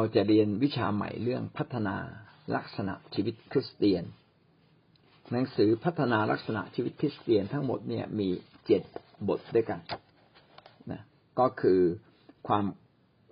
[0.00, 1.96] เราจะเรียนวิชาใหม่เรื่องพัฒนา
[2.56, 4.04] ลักษณะชีวิตคริสเตียน
[5.30, 8.28] หนังสือพัฒนาลักษณะชีวิตคริสเตียนทั้งหมดเนี่ยมี
[8.66, 8.82] เจ็ด
[9.28, 9.80] บทด้วยกัน
[10.90, 11.02] นะ
[11.38, 11.80] ก็คือ
[12.48, 12.64] ความ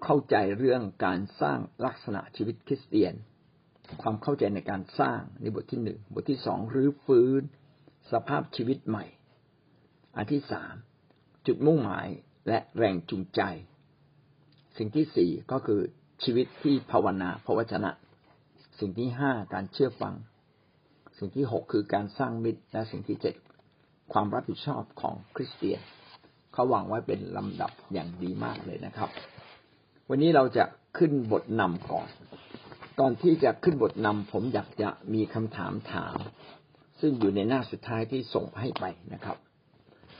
[0.04, 3.14] เข้าใจเรื่องการสร้างลักษณะชีวิตคริสเตียน
[4.02, 7.42] ความเข้าใจในการสร้างในบทที่หนึ่งบทที่สองรื้อฟื้น
[8.12, 9.04] สภาพชีวิตใหม่
[10.16, 10.74] อันที่สาม
[11.46, 12.08] จุดมุ่งหมาย
[12.48, 13.40] และแรงจูงใจ
[14.76, 15.82] สิ่งที่สี่ก็คือ
[16.24, 17.90] ชีวิตที่ภาวนาพระวจนะ
[18.80, 20.14] สิ่งที่ห้าการเชื่อฟัง
[21.18, 23.34] สิ่งที่หกคือการสร้างมิตรและสิ่งที่เจ็ด
[24.12, 25.80] ความรับผิดชอบของคริสเตียน
[26.52, 29.10] เขาวางไว้เป็นลำดับอย่างดีมากเลยนะครับ
[30.08, 30.64] วันนี้เราจะ
[30.98, 32.08] ขึ้นบทนำก่อน
[33.00, 36.16] ก่อนที่จะขึ้นบทนำผมอยากจะมีคำถามถาม
[37.00, 39.36] ซึ่งอยู่ในหน้าสุดท้ายที่ส่งให้ไปนะครับ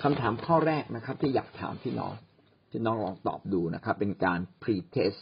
[0.02, 2.12] คำถามข้อแรกนะครับ ที่อยากถามพี่น้อง
[2.70, 5.20] พี่น้องลองตอบดูนะครับ เป็นการ pre-test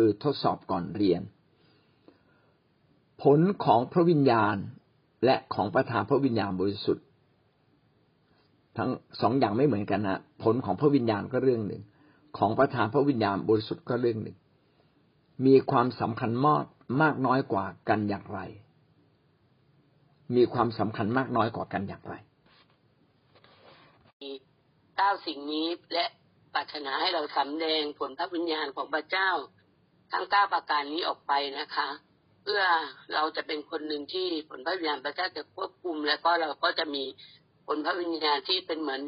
[0.00, 1.22] คือทดสอบก่อนเรียน
[3.22, 4.56] ผลของพระวิญญาณ
[5.24, 7.06] และของประธานพระวิญญาณบริสุทธิ์
[8.76, 11.82] ทั้งสองอย่างไม่เหมือนกันนะผลของพระวิญญาณก็เรื่องหนึ่ง
[12.38, 14.36] ของประธานพระวิญญาณบริสุทธิ์ก็เรื่องหนึ่ง
[15.46, 16.64] มีความสำคัญมาก
[17.02, 18.40] มากน้อยกว่ากันอย่างไร
[20.34, 22.14] มีความสำคัญมากน้อยกว่ากันอย่างไร
[24.96, 26.04] เก้าสิ่งนี้และ
[26.54, 29.30] ปรารถนาให้เราสำแดงผลพระวิญญาณของพระเจ้า
[30.12, 31.88] ทั้งเก้าประการนี้ออกไปนะคะ
[32.42, 32.62] เพื่อ
[33.14, 37.04] เราจะเป็นคนหนึ่งที่ผลพระวิญญาณพระเจ้าจะควบคุม และก็เราก็จะมี
[37.66, 39.02] ผลพระวิญญาณที่เป็นเหมือน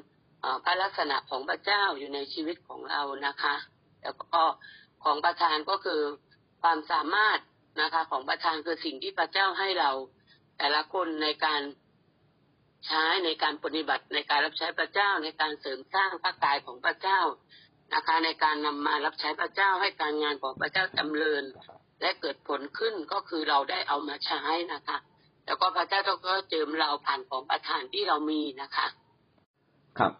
[0.64, 3.54] พระลักษณะของพระเจ้าอยู่ในชีวิตของเรานะคะ
[4.02, 4.42] แล้วก็
[5.04, 6.00] ของประธานก็คือ
[6.62, 7.38] ความสามารถ
[7.80, 9.90] นะคะของประธานคือสิ่งที่พระเจ้าให้เรา
[10.58, 11.62] แต่ละคนในการ
[12.86, 17.20] ใช้ในการปฏิบัติในการรับใช้พระเจ้าในการเสริมสร้างพระกายของพระเจ้า
[17.94, 21.44] นะคะในการนำมารับใช้พระเจ้าให้การงานของพระเจ้าจำเริญ
[22.00, 24.40] และเกิดผลขึ้นก็คือเราได้เอามาใช้
[24.72, 24.96] นะคะ
[25.46, 28.86] แล้วก็พระเจ้าก็เจิมเราผ่านของประทานที่เรามีนะคะ
[29.98, 30.12] ครับ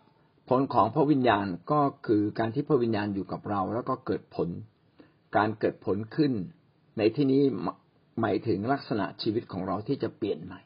[0.48, 4.48] ผลของพระวิญญาณก็คือการที่พระวิญญาณอยู่กับเรา แล้วก็เกิดผล
[5.36, 6.32] การเกิดผลขึ้น
[6.98, 7.42] ในที่นี้
[8.20, 10.60] หมายถึงลักษณะชีวิตของเราที่จะเปลี่ยนใหม่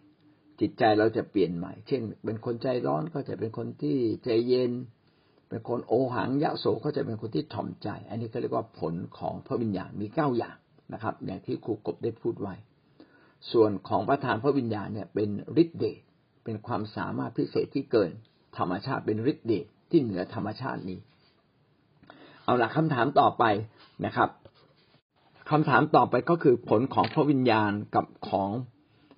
[0.60, 4.72] จิตใจเราจะเปลี่ยนใหม่ เช่น เป็นคนใจร้อนก็จะเป็นคนที่ใจเย็น
[5.54, 10.56] เป็นคนโอหังยะโสก็จะเป็นคนที่ถ่อมใจ อันนี้ก็เรียกว่าผลของพระวิญญาณมีเก้าอย่าง
[10.92, 12.54] นะครับ อย่างที่ครูกบได้พูดไว้
[13.53, 15.28] ส่วนของประธานพระวิญญาณเนี่ยเป็น
[15.62, 16.00] ฤทธิ์เดช
[16.44, 18.10] เป็นความสามารถพิเศษที่เกิน
[18.59, 20.98] ธรรมชาติเป็นฤทธิ์เดชที่เหนือธรรมชาตินี้
[22.44, 23.44] เอาละคำถามต่อไป
[24.04, 24.31] นะครับ
[25.50, 28.50] คำถามต่อไปก็คือผลของพระวิญญาณกับของ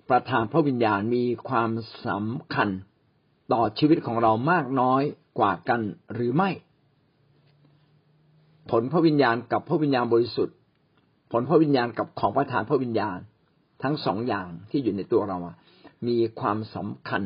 [0.09, 1.69] ประทานพระวิญญาณมีความ
[2.07, 2.69] สำคัญ
[3.53, 5.03] ต่อชีวิตของเรามากน้อย
[5.37, 5.81] กว่ากัน
[6.13, 6.49] หรือไม่
[8.71, 10.55] ผลพระวิญญาณกับพระวิญญาณบริสุทธิ์
[11.31, 13.17] ผลพระวิญญาณกับของประทานพระวิญญาณ
[13.83, 15.37] ทั้งสองอย่างที่อยู่ในตัวเรา
[16.07, 17.21] มีความสำคัญ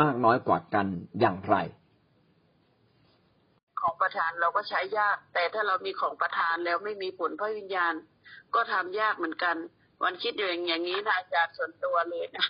[0.00, 0.86] มากน้อยกว่ากัน
[1.20, 1.56] อย่างไร
[3.80, 7.92] ของประทานเราก็ใช้ยาก แต่ถ้าเรามีของประทานแล้วไม่มีผลพระวิญญาณ
[8.54, 9.56] ก็ทำยากเหมือนกัน
[10.02, 12.46] วันคิดอยู่อย่างนี้นะอาจารย์ส่วนตัวเลยนะ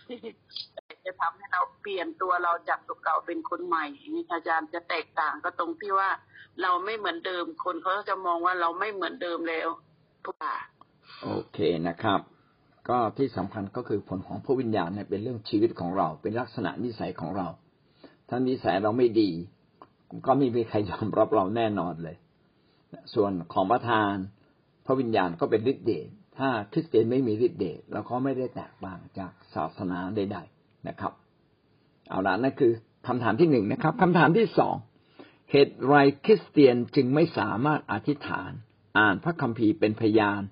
[1.04, 3.84] จะทำให้เราเปลี่ยนตัวเราจากตัวเก่าเป็นคนใหม่
[4.14, 6.10] นี่อาจารย์จะแตกต่างก็ตรงที่ว่า
[6.62, 9.68] เราไม่เหมือนเดิมคนเขาจะมองว่าเราไม่เหมือนเดิมแล้ว
[10.24, 10.64] ทุกอย่าง
[11.22, 12.20] โอเคนะครับ
[12.88, 17.48] ก็ที่สำคัญก็คือผลของพระวิญญาณเนี่ยเป็นเรื่องชีวิตของเรา เป็นลักษณะนิสัยของเรา
[18.28, 19.30] ถ้านิสัยเราไม่ดี
[20.26, 22.16] ก็ไม่มีใครยอมรับเราแน่นอนเลย
[23.14, 24.14] ส่วนของประทาน
[24.86, 26.08] พระวิญญาณก็เป็นฤทธิ์เดช
[26.38, 31.12] ถ้าคริสเตียนไม่มีฤทธิ์เดชเราก็ไม่ได้แตกต่างจากศาสนาใดๆนะครับ
[32.08, 32.72] เอาละนั่นคือ
[33.06, 34.74] คำถามที่หนึ่งนะครับคำถามที่สอง
[35.50, 35.94] เหตุไร
[36.24, 38.50] คริสเตียนจึงไม่สามารถอธิษฐาน
[38.98, 40.42] อ่านพระคัมภีร์เป็นพยาน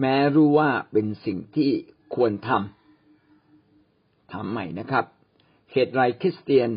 [0.00, 1.70] แม้รู้ว่าเป็นสิ่งที่
[2.14, 5.04] ควรทำถามใหม่นะครับ
[5.72, 6.70] เหตุไรคริสเตียน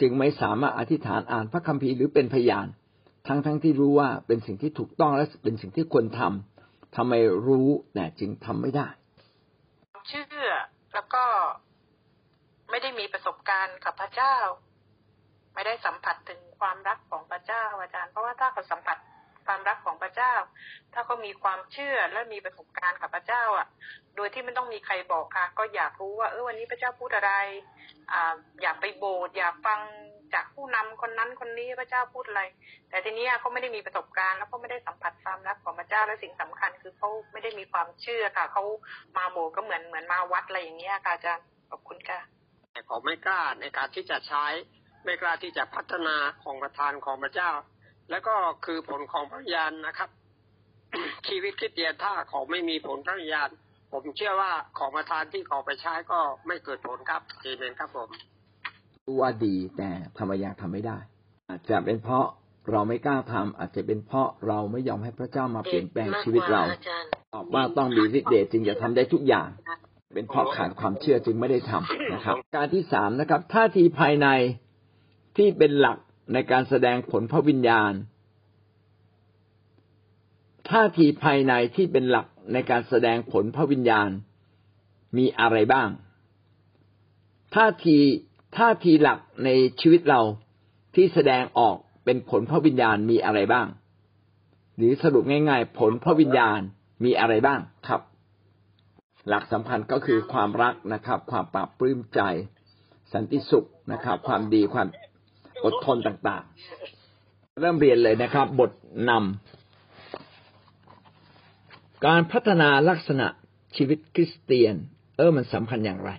[0.00, 2.66] จึงไม่สามารถอธิษฐานอ่านพระคัมภีร์หรือเป็นพยาน
[3.26, 6.59] ทั้งๆทที่รู้ว่าเป็นสิ่งที่ถูกต้องและเป็นสิ่งที่ควรทำ
[6.96, 7.12] ทำไม
[7.46, 8.88] รู้แต่จึงทำไม่ได้
[10.08, 10.50] เชื่อ
[10.94, 11.24] แล้วก็
[12.70, 14.36] ไม่ได้มีประสบการณ์กับพระเจ้า
[15.54, 18.98] ไม่ได้สัมผัสถึงความรักของพระเจ้าอาจารย์เพราะว่าถ้าเขาสัมผัส
[19.46, 20.34] ความรักของพระเจ้า
[20.94, 23.66] ถ้าเขามีความเชื่อและมีประสบการณ์กับพระเจ้า อะ
[24.16, 27.32] โดยที่ไม่ต้องมีใครบอกค่ะ ก็อยากรู้ว่าเออวันนี้พระเจ้าพูดอะไร
[28.12, 29.80] อ่า อยากไปโบสถ์อยากฟัง
[30.34, 32.42] จากผู้นำคนนั้นคนนี้พระเจ้าพูดอะไร
[32.90, 38.64] แต่ทีนี้เขาไม่ได้มีประสบการณ์แล้วก็ไม่ได้สัมผัสความรักของพระเจ้าและสิ่งสำคัญ คือเขาไม่ได้มีความเชื่อค่ะเขา
[39.16, 42.20] มาโบสถ์ก็เหมือนเหมือนมาวัดอะไรอย่างเงี้ยค่ะอาจารย์ขอบคุณค่ะ
[42.72, 44.44] แต่เขาไม่กล้าในการที่จะใช้
[45.04, 47.50] ไม่กล้าที่จะพัฒนาของประทานของพระเจ้า
[48.10, 48.34] แล้วก็
[48.64, 50.10] คือผลของพระยานนะครับ
[51.28, 53.50] ชีวิตคริสเตียนถ้าเขาไม่มีผลพระญญาณ
[53.92, 58.08] ผมเชื่อว่าของประทานที่เขาไปใช้ก็ไม่เกิดผลครับเอเมนครับผม
[59.06, 60.98] รู้ว่าดีแต่ทำไมยังทำไม่ได้
[61.48, 62.26] อาจจะเป็นเพราะ
[62.70, 66.62] เราไม่กล้าทำอาจจะเป็นเพราะเราไม่ยอมให้พระเจ้ามาเปลี่ยนแปลงชีวิตเรา
[67.34, 69.48] ตอบว่าต้องมีฤทธิ์เดชจึงจะทำได้ทุกอย่าง
[70.14, 74.28] เป็นเพราะขาดความเชื่อจึงไม่ได้ทำนะครับ การที่สามนะครับท่าทีภายใน
[75.36, 75.98] ที่เป็นหลัก
[76.32, 77.92] ในการแสดงผลพระวิญญาณ
[80.70, 84.10] ท่าทีภายในที่เป็นหลักในการแสดงผลพระวิญญาณ
[85.16, 85.88] มีอะไรบ้าง
[87.54, 87.98] ท่าที
[88.56, 89.48] ท่าทีหลักใน
[89.80, 90.20] ชีวิตเรา
[90.94, 93.66] ที่แสดงออกเป็นผลพระวิญญาณมีอะไรบ้าง
[94.76, 96.60] หรือสรุปง่ายๆ ผลพระวิญญาณ
[97.04, 98.00] มีอะไรบ้างครับ
[99.28, 102.20] หลักสำคัญก็คือความรักนะครับ ความปราบปลื้มใจ
[103.12, 104.88] สันติสุขนะครับ ความดีความ
[105.64, 108.70] อดทนต่างๆ เริ่มเรียนเลยนะครับ บท
[109.10, 113.26] นำการพัฒนาลักษณะ
[113.76, 114.74] ชีวิตคริสเตียน
[115.16, 116.10] เออมันสำคัญอย่างไร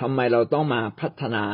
[0.00, 1.44] ทำไมเราต้องมาพัฒนา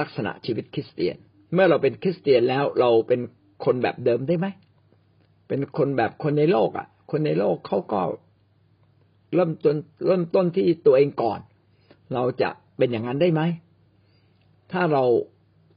[0.00, 1.16] ลักษณะชีวิตคริสเตียน
[1.52, 3.20] เมื่อเราเป็นคริสเตียนแล้วเราเป็น
[3.64, 4.46] คนแบบเดิมได้ไหม
[5.48, 8.00] เป็นคนแบบคนในโลกอะ คนในโลกเขาก็
[9.34, 9.76] เริ่มต้น
[10.06, 11.40] เริ่มต้นที่ตัวเองก่อน
[12.14, 13.42] เราจะเป็นอย่างนั้นได้ไหม
[14.72, 15.04] ถ้าเรา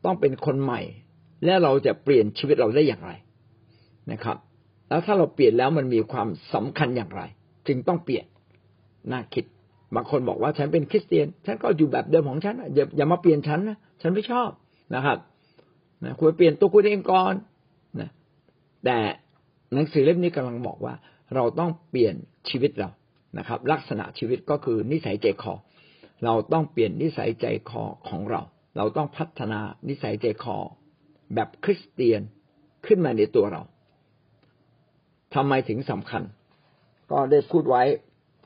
[0.06, 0.81] ต้องเป็นคนใหม่
[1.46, 3.12] และเราจะเปลี่ยนชีวิตเราได้อย่างไร
[4.12, 4.38] นะครับ
[4.88, 7.22] แล้วถ้าเราเปลี่ยนแล้วมันมีความสำคัญอย่างไร
[7.68, 8.25] จึงต้องเปลี่ยน
[9.12, 9.46] น่าคิด
[9.95, 14.50] บางคนบอกว่าฉันเป็นคริสเตียน ฉันก็อยู่แบบเดิมของฉันอย่าอย่ามาเปลี่ยนฉันนะฉันไม่ชอบ
[14.95, 15.18] นะครับ
[16.04, 17.34] นะควรเปลี่ยนตัวคุณเองก่อน
[18.00, 18.10] นะ
[18.86, 18.98] แต่
[19.74, 20.94] หนังสือเล่มนี้กำลังบอกว่า
[21.36, 22.16] เราต้องเปลี่ยน
[22.50, 22.90] ชีวิตเรา
[23.38, 25.54] นะครับ ลักษณะชีวิตก็คือนิสัยใจคอ
[26.25, 28.42] เราต้องเปลี่ยนนิสัยใจคอของเรา
[28.78, 30.57] เราต้องพัฒนานิสัยใจคอ
[31.36, 32.22] แบบคริสเตียน
[32.86, 33.62] ขึ้นมาในตัวเรา
[35.36, 36.24] ทำไมถึงสำคัญ
[37.12, 37.84] ก็ได้พูดไว้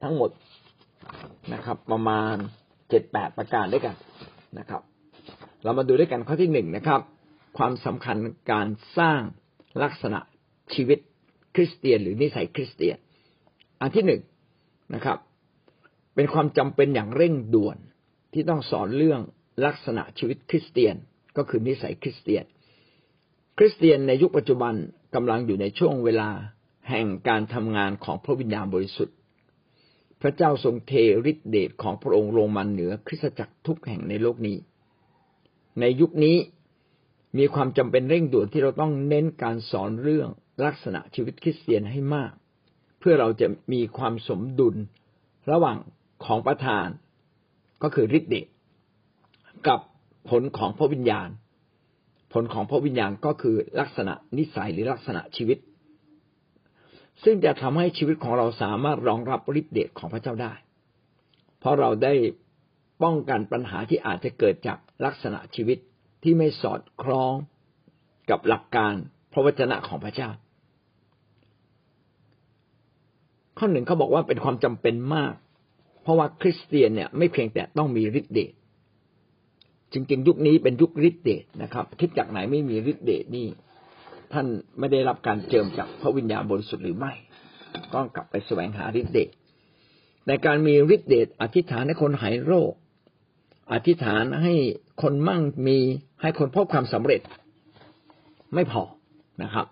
[0.03, 0.29] ทั้งหมด
[1.53, 2.35] นะครับ ประมาณ
[2.89, 3.95] เจ็ดแปดประการด้วยกัน
[4.59, 4.81] นะครับ
[5.63, 7.01] เรามาดูด้วยกันข้อที่หนึ่งนะครับ
[7.57, 8.17] ความสำคัญ
[8.51, 8.67] การ
[8.97, 9.21] สร้าง
[9.83, 10.19] ลักษณะ
[10.73, 10.99] ชีวิต
[11.55, 12.97] คริสเตียน หรือนิสัยคริสเตียน
[13.81, 14.21] อันที่หนึ่ง
[14.95, 15.17] นะครับ
[16.15, 17.77] เป็นความจำเป็นอย่างเร่งด่วน
[18.33, 19.21] ที่ต้องสอนเรื่อง
[19.65, 20.95] ลักษณะชีวิตคริสเตียน
[21.37, 22.43] ก็คือนิสัยคริสเตียน
[23.57, 24.73] คริสเตียนในยุคปัจจุบัน
[25.15, 26.29] กำลังอยู่ในช่วงเวลา
[26.89, 29.16] แห่งการทำงานของพระวิญญาณบริสุทธิ์
[30.21, 30.93] พระเจ้าทรงเท
[31.31, 34.57] ฤทธิเดชของพระองค์ลงมาเหนือคริสตจักรทุกแห่งในโลกนี้
[35.79, 36.37] ในยุคนี้
[37.37, 40.29] มีความจำเป็นเร่งด่วนที่เราต้องเน้นการสอนเรื่อง
[40.65, 42.31] ลักษณะชีวิตคริสเตียนให้มาก
[42.99, 44.75] เพื่อเราจะมีความสมดุล
[45.51, 45.77] ระหว่าง
[46.25, 46.87] ของประทาน
[47.83, 48.47] ก็คือฤทธิเดช
[49.67, 49.79] กับ
[50.29, 51.29] ผลของพระวิญญาณ
[52.33, 55.57] ผลของพระวิญญาณก็คือลักษณะนิสัยหรือลักษณะชีวิต
[57.23, 60.53] ซึ่งจะทำให้ชีวิตของเราสามารถรองรับฤทธิเดชของพระเจ้าได้
[61.59, 62.13] เพราะเราได้
[63.03, 65.77] ป้องกันปัญหาที่อาจจะเกิดจากลักษณะชีวิต
[66.23, 67.33] ที่ไม่สอดคล้อง
[68.29, 68.93] กับหลักการ
[69.33, 70.29] พระวจนะของพระเจ้า
[73.57, 75.33] ข้อหนึ่งเขาบอกว่าเป็นความจำเป็นมาก
[76.01, 78.53] เพราะว่าคริสเตียนเนี่ยไม่เพียงแต่ต้องมีฤทธิเดช
[79.93, 83.47] จริงๆ ยุคนี้เป็นยุคฤทธิเดชนะครับคิดจากไหนไม่มีฤทธิเดชนี่
[84.33, 84.47] ท่าน
[84.79, 87.13] ไม่ได้รับการเจิมจากพระวิญญาณบริสุทธิ์หรือไม่
[87.93, 89.29] ต้องกลับไปแสวงหาฤทธิ์เดช
[90.27, 92.71] ในการมีฤทธิ์เดชอธิษฐานให้คนหายโรค
[93.73, 94.53] อธิษฐานให้
[95.01, 95.79] คนมั่งมี
[96.21, 97.21] ให้คนพบความสำเร็จ
[98.53, 98.83] ไม่พอ
[99.43, 99.65] นะครับ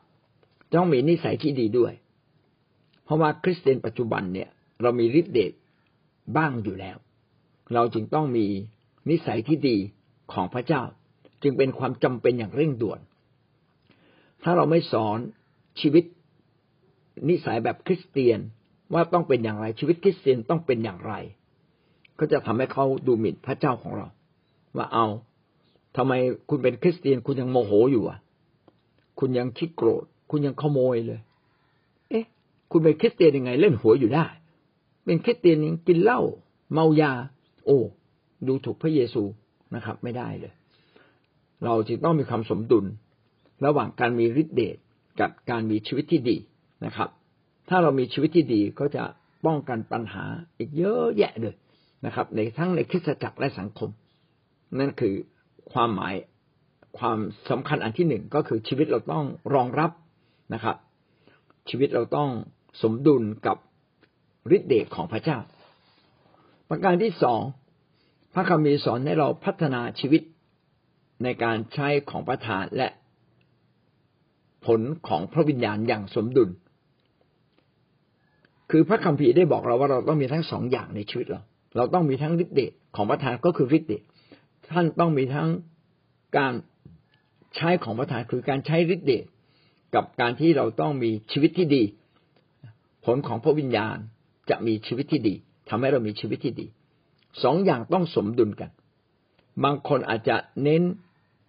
[0.74, 1.94] ต้องมีนิสัยที่ดีด้วย
[3.04, 4.50] เพราะว่าคริสเตียนปัจจุบันเนี่ย
[4.82, 5.54] เรามีฤทธิ์เดช
[6.38, 6.98] บ้างอยู่แล้ว
[7.74, 8.46] เราจึงต้องมี
[9.10, 9.78] นิสัยที่ดี
[10.34, 10.82] ของพระเจ้า
[11.44, 13.00] จึงเป็นความจำเป็นอย่างเร่งด่วน
[14.48, 15.20] ถ้าเราไม่สอน
[15.82, 16.04] ชีวิต
[17.30, 18.40] นิสัยแบบคริสเตียน
[18.94, 21.14] ว่าต้องเป็นอย่างไรชีวิตคริสเตียนต้องเป็นอย่างไร
[22.20, 24.08] ก็จะทำให้เขาดูหมิ่นพระเจ้าของเรา
[24.78, 25.06] ว่าเอา
[25.98, 26.14] ทำไม
[26.50, 28.20] คุณเป็นคริสเตียนคุณยังโมโหอยู่อะ
[29.20, 31.22] คุณยังคิดโกรธ คุณยังขโมยเลย
[32.10, 32.25] เอ๊ะ
[32.72, 34.25] คุณเป็นคริสเตียนยังไงเล่นหัวอยู่ได้
[35.06, 36.22] เป็นคริสเตียนยังกินเหล้า
[36.74, 37.12] เมายา
[37.66, 37.80] โอ้
[38.48, 39.24] ดูถูกพระเยซู
[39.75, 40.54] นะครับ ไม่ได้เลย
[41.64, 42.86] เราจึงต้องมีความสมดุล
[43.66, 44.78] ระหว่างการมีฤทธิเดช
[45.20, 46.38] กับการมีชีวิตที่ดี
[46.86, 47.10] นะครับ
[47.70, 49.04] ถ้าเรามีชีวิตที่ดีก็จะ
[49.46, 50.24] ป้องกันปัญหา
[50.58, 51.56] อีกเยอะแยะเลย
[52.06, 53.90] นะครับ ในทั้งในคริสตจักรและสังคม
[54.80, 55.16] นั่นคือ
[55.72, 56.14] ความหมาย
[57.00, 57.20] ความ
[57.50, 59.92] สำคัญอันที่หนึ่งก็คือชีวิตเราต้องรองรับ
[60.54, 60.76] นะครับ
[61.70, 62.30] ชีวิตเราต้อง
[62.82, 63.58] สมดุลกับ
[64.56, 65.38] ฤทธิเดชของพระเจ้า
[66.70, 67.42] ประการที่สอง
[68.34, 70.22] พระคัมภีร์สอนให้เราพัฒนาชีวิต
[71.24, 72.88] ในการใช้ของประทานและ
[74.66, 76.50] ผลของพระวิญญาณอย่างสมดุล
[78.72, 81.42] คือพระคัมภีร์ได้บอกเราว่าเราต้องมีทั้งสองอย่างในชีวิตเรา
[81.76, 84.04] เราต้องมีทั้งฤทธิ์เดชของประธานก็คือฤทธิ์เดช
[84.72, 85.50] ท่านต้องมีทั้ง
[86.38, 86.54] การ
[87.56, 89.26] ใช้ของประธานคือการใช้ฤทธิ์เดช
[89.96, 91.84] กับการที่เราต้องมีชีวิตที่ดี
[93.06, 93.98] ผลของพระวิญญาณ
[94.50, 95.36] จะมีชีวิตที่ดี
[95.70, 96.68] ทำให้เรามีชีวิตที่ดี
[97.44, 98.70] สองอย่างต้องสมดุลกัน
[99.64, 100.84] บางคนอาจจะเน้น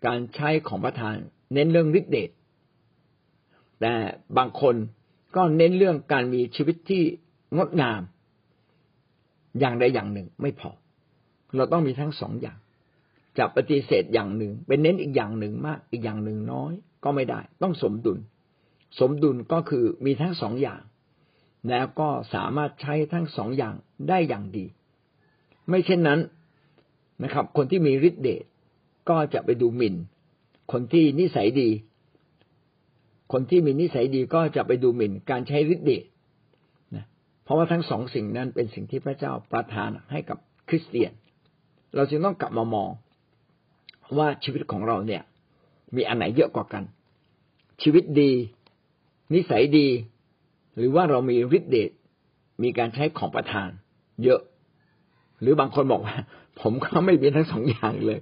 [0.07, 1.17] การใช้ของประธาน
[1.55, 2.31] เน้นเรื่องฤทธิ์เดช
[3.80, 3.92] แต่
[4.37, 4.75] บางคน
[5.37, 7.02] ก็เน้นเรื่องการมีชีวิตที่
[7.56, 8.00] งดงาม
[9.61, 10.71] อย่างใดอย่างหนึ่งไม่พอ
[11.56, 12.59] เราต้องมีทั้งสองอย่าง
[13.38, 16.73] จะปฏิเสธอย่างหนึ่งเป็นเน้นอีกอย่างหนึ่งมาก อีกอย่างหนึ่งน้อย
[17.04, 18.18] ก็ไม่ได้ ต้องสมดุล
[18.99, 20.80] สมดุลก็คือมีทั้งสองอย่าง
[21.68, 23.75] แล้วก็สามารถใช้ทั้งสองอย่าง
[24.09, 24.64] ได้อย่างดี
[25.68, 26.21] ไม่เช่นนั้น
[27.23, 28.45] นะครับ คนที่มีฤทธิ์เดช
[29.09, 29.95] ก็จะไปดูหมิ่น
[30.73, 31.68] คนที่นิสัยดี
[33.33, 36.04] คนที่มีนิสัยดีก็จะไปดูหมิ่นการใช้ฤทธิ์เดช
[36.95, 37.04] นะ
[37.45, 41.12] เพราะว่าทั้งสองสิ่งนั้นเป็นสิ่งที่พระเจ้าประทานให้กับคริสเตียน
[41.95, 42.90] เราจึงต้องกลับมามอง
[44.18, 45.23] ว่าชีวิตของเราเนี่ย
[45.97, 46.85] มีอันไหนเยอะกว่ากัน
[47.83, 48.33] ชีวิตดี
[49.35, 49.88] นิสัยดี
[50.76, 51.90] หรือว่าเรามีฤทธิ์เดช
[52.62, 53.71] มีการใช้ของประทาน
[54.25, 54.40] เยอะ
[55.40, 56.16] หรือบางคนบอกว่า
[56.61, 58.21] ผมก็ไม่มีทั้งสองอย่างเลย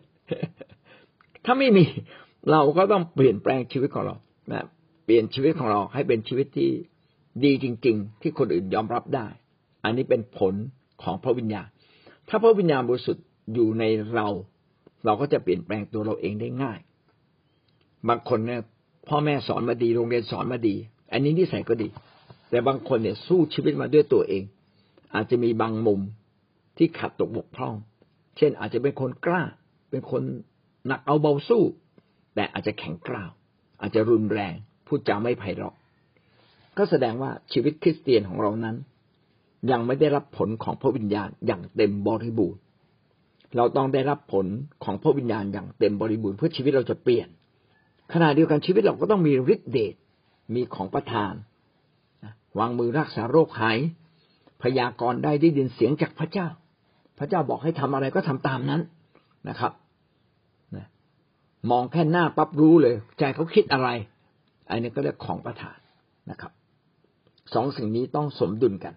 [1.45, 1.85] ถ้าไม่มี
[2.51, 4.17] เราก็ต้องเปลี่ยนแปลงชีวิตของเรา
[4.53, 4.67] นะ
[5.05, 6.71] เปลี่ยนชีวิตของเราให้เป็นชีวิตที่
[7.45, 9.27] ดีจริง ๆ ที่คนอื่นยอมรับได้
[9.85, 10.55] อันนี้เป็นผล
[11.03, 11.67] ของพระวิญญาณ
[12.29, 13.85] ถ้าพระวิญญาณบริสุทธิ์อยู่ใน
[14.15, 14.29] เรา
[15.05, 16.79] เราก็จะเปลี่ยนแปลงตัวเราเองได้ง่าย
[18.09, 18.61] บางคนเนี่ย
[19.09, 20.75] พ่อแม่สอนมาดีโรงเรียนสอนมาดี
[21.13, 21.89] อันนี้นิสัยก็ดี
[22.51, 24.45] แต่บางคนเนี่ยสู้ชีวิตมาด้วยตัวเอง
[25.15, 26.01] อาจจะมีบางมุม
[26.77, 27.75] ที่ขัดตกบกพร่อง
[28.37, 29.43] เช่น อาจจะเป็นคนกล้า
[29.91, 30.23] เป็นคน
[30.87, 31.63] หนักเอาเบาสู้
[32.35, 33.31] แต่อาจจะแข็งกร้าว
[33.81, 34.55] อาจจะรุนแรง
[34.87, 35.75] พูดจาไม่ไพเราะ
[36.79, 38.77] ก็แสดงว่าชีวิตคริสเตียนของเรานั้น
[39.71, 42.61] ยังไม่ได้รับผลของพระวิญญาณอย่างเต็มบริบูรณ์
[43.57, 44.47] เราต้องได้รับผล
[44.85, 47.29] ของพระวิญญาณอย่างเต็มบริบูรณ์เพื่อชีวิตเราจะเปลี่ยน
[48.13, 49.95] ขณะเดียวกันชีวิตเราก็ต้องมีฤทธิ์เดช
[50.55, 51.33] มีของประทาน
[52.59, 53.79] วางมือรักษาโรคหาย
[54.63, 56.49] พยากรณ์ได้ได้ยินเสียงจากพระเจ้า
[57.19, 58.81] พระเจ้าบอกให้ทำอะไรก็ทำตามนั้น
[59.49, 59.73] นะครับ
[61.71, 63.89] มองแค่หน้าปั๊บรู้เลย ใจเขาคิดอะไร
[64.75, 65.79] อันนี้ก็เรียกของประทาน
[66.31, 66.53] นะครับ
[67.55, 68.95] สองสิ่งนี้ต้องสมดุลกัน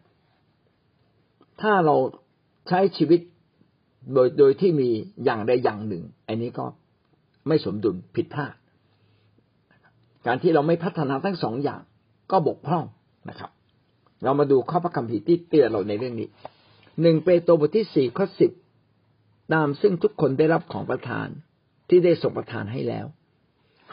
[1.62, 1.96] ถ้าเรา
[2.68, 3.20] ใช้ชีวิต
[4.14, 4.90] โดยโดยที่มี
[5.26, 6.66] อย่างใดอย่างหนึ่ง อันนี้ก็
[7.48, 8.54] ไม่สมดุลผิดพลาด
[10.26, 11.82] การที่เราไม่พัฒนาทั้งสองอย่าง
[12.32, 12.86] ก็บกพร่อง
[13.30, 13.52] นะครับ
[14.24, 16.28] เรามาดูข้อพระคัมภีร์ที่เตือนเราในเรื่องนี้
[17.02, 18.52] หนึ่งเปโตรบทที่สี่ข้อสิบ
[19.54, 21.28] ตามซึ่งทุกคนได้รับของประทาน
[21.90, 23.06] ที่ได้ส่งประทานให้แล้ว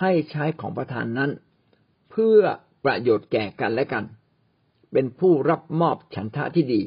[0.01, 1.31] ให้ใช้ของประทานนั้น
[2.17, 2.43] เพื่อ
[2.85, 4.05] ประโยชน์แก่กันและกัน
[4.93, 6.83] เป็นผู้รับมอบฉันทะที่ดี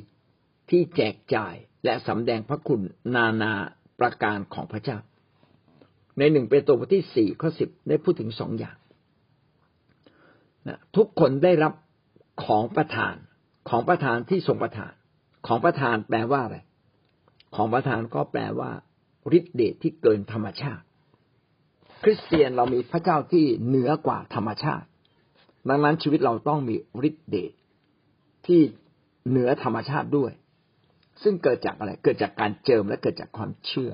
[0.69, 1.53] ที่แจกจ่าย
[1.86, 2.81] และสำแดงพระคุณ
[3.15, 3.53] นานา
[4.00, 4.98] ประการของพระเจ้า
[6.17, 8.77] ในหนึ่งเปโตรบทที่สี่ข้อสิบได้พูดถึงสองอย่าง
[10.67, 11.74] นะทุกคนได้รับ
[12.46, 13.15] ของประทาน
[13.69, 14.93] ของประทานที่ทรงประทาน
[15.48, 16.57] ของประทานแปลว่าอะไร
[17.55, 18.72] ของประทานก็แปลว่า
[19.38, 20.84] ฤทธิเดชที่เกินธรรมชาติ
[22.03, 24.88] คริสเตียนเรามีพระเจ้าที่เหนือกว่าธรรมชาติ
[25.70, 26.76] ดังนั้นชีวิตเราต้องมี
[27.08, 27.52] ฤทธิ์เดช
[28.46, 28.62] ที่
[29.30, 30.32] เหนือธรรมชาติด้วย
[31.24, 33.92] ซึ่งเกิดจากอะไร เกิดจากการเจิมและเกิดจากความเชื่อ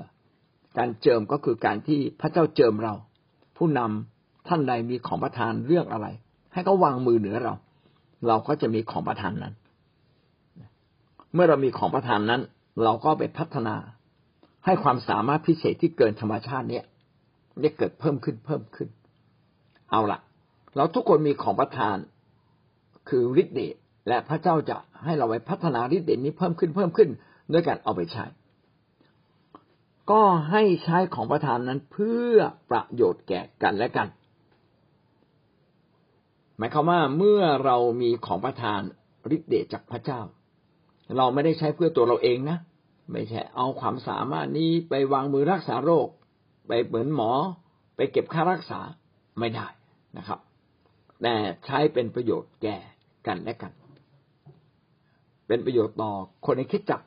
[0.78, 2.94] การเจิมก็คือการที่พระเจ้าเจิมเรา
[3.56, 6.06] ผู้นำท่านใดมีของประทานเรื่องอะไร
[6.52, 7.54] ให้เขาวางมือเหนือเรา
[8.26, 9.54] เราก็จะมีของประทานนั้น
[11.34, 12.42] เมื่อเรามีของประทานนั้น
[12.82, 13.76] เราก็ไปพัฒนา
[14.64, 16.84] ให้ความสามารถพิเศษที่เกินธรรมชาติเนี้ย
[17.60, 18.88] ได้เกิดเพิ่มขึ้นเพิ่มขึ้น
[19.90, 20.20] เอาละ
[20.76, 21.96] เราทุกคนมีของประทาน
[23.08, 23.74] คือฤทธิ์เดช
[24.08, 27.08] และพระเจ้าจะให้เราไปพัฒนาฤทธิ์เดชนี้เพิ่มขึ้นเพิ่มขึ้น
[27.52, 28.24] ด้วยการเอาไปใช้
[30.10, 32.34] ก็ให้ใช้ของประทานนั้นเพื่อ
[32.70, 34.08] ประโยชน์แก่กันและกัน
[36.58, 38.80] หมายความว่าเมื่อเรามีของประทาน
[39.34, 40.20] ฤทธิ์เดชจากพระเจ้า
[41.16, 42.58] เราไม่ได้ใช้เพื่อตัวเราเองนะ
[43.12, 46.08] ไม่ใช่เอาความสามารถนี้ไปวางมือรักษาโรค
[46.66, 47.32] ไปเหมือนหมอ
[47.96, 48.80] ไปเก็บค่ารักษา
[49.38, 49.66] ไม่ได้
[50.18, 50.38] นะครับ
[51.22, 52.76] แต่ใช้เป็นประโยชน์แก่
[53.26, 53.72] กันและกัน
[55.46, 56.10] เป็นประโยชน์ต่อ
[56.46, 57.02] คนในคิดจัก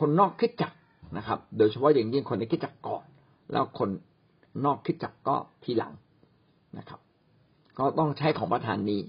[0.00, 0.72] คนนอกคิดจัก
[1.16, 3.04] นะครับ โดยเฉพาะอย่างยิ่งคนในคิดจักก่อน
[3.52, 3.90] แล้วคน
[4.64, 5.92] นอกคิดจักก็ทีหลัง
[6.78, 7.00] นะครับ
[7.78, 9.00] ก็ต้องใช้ของประธานนี้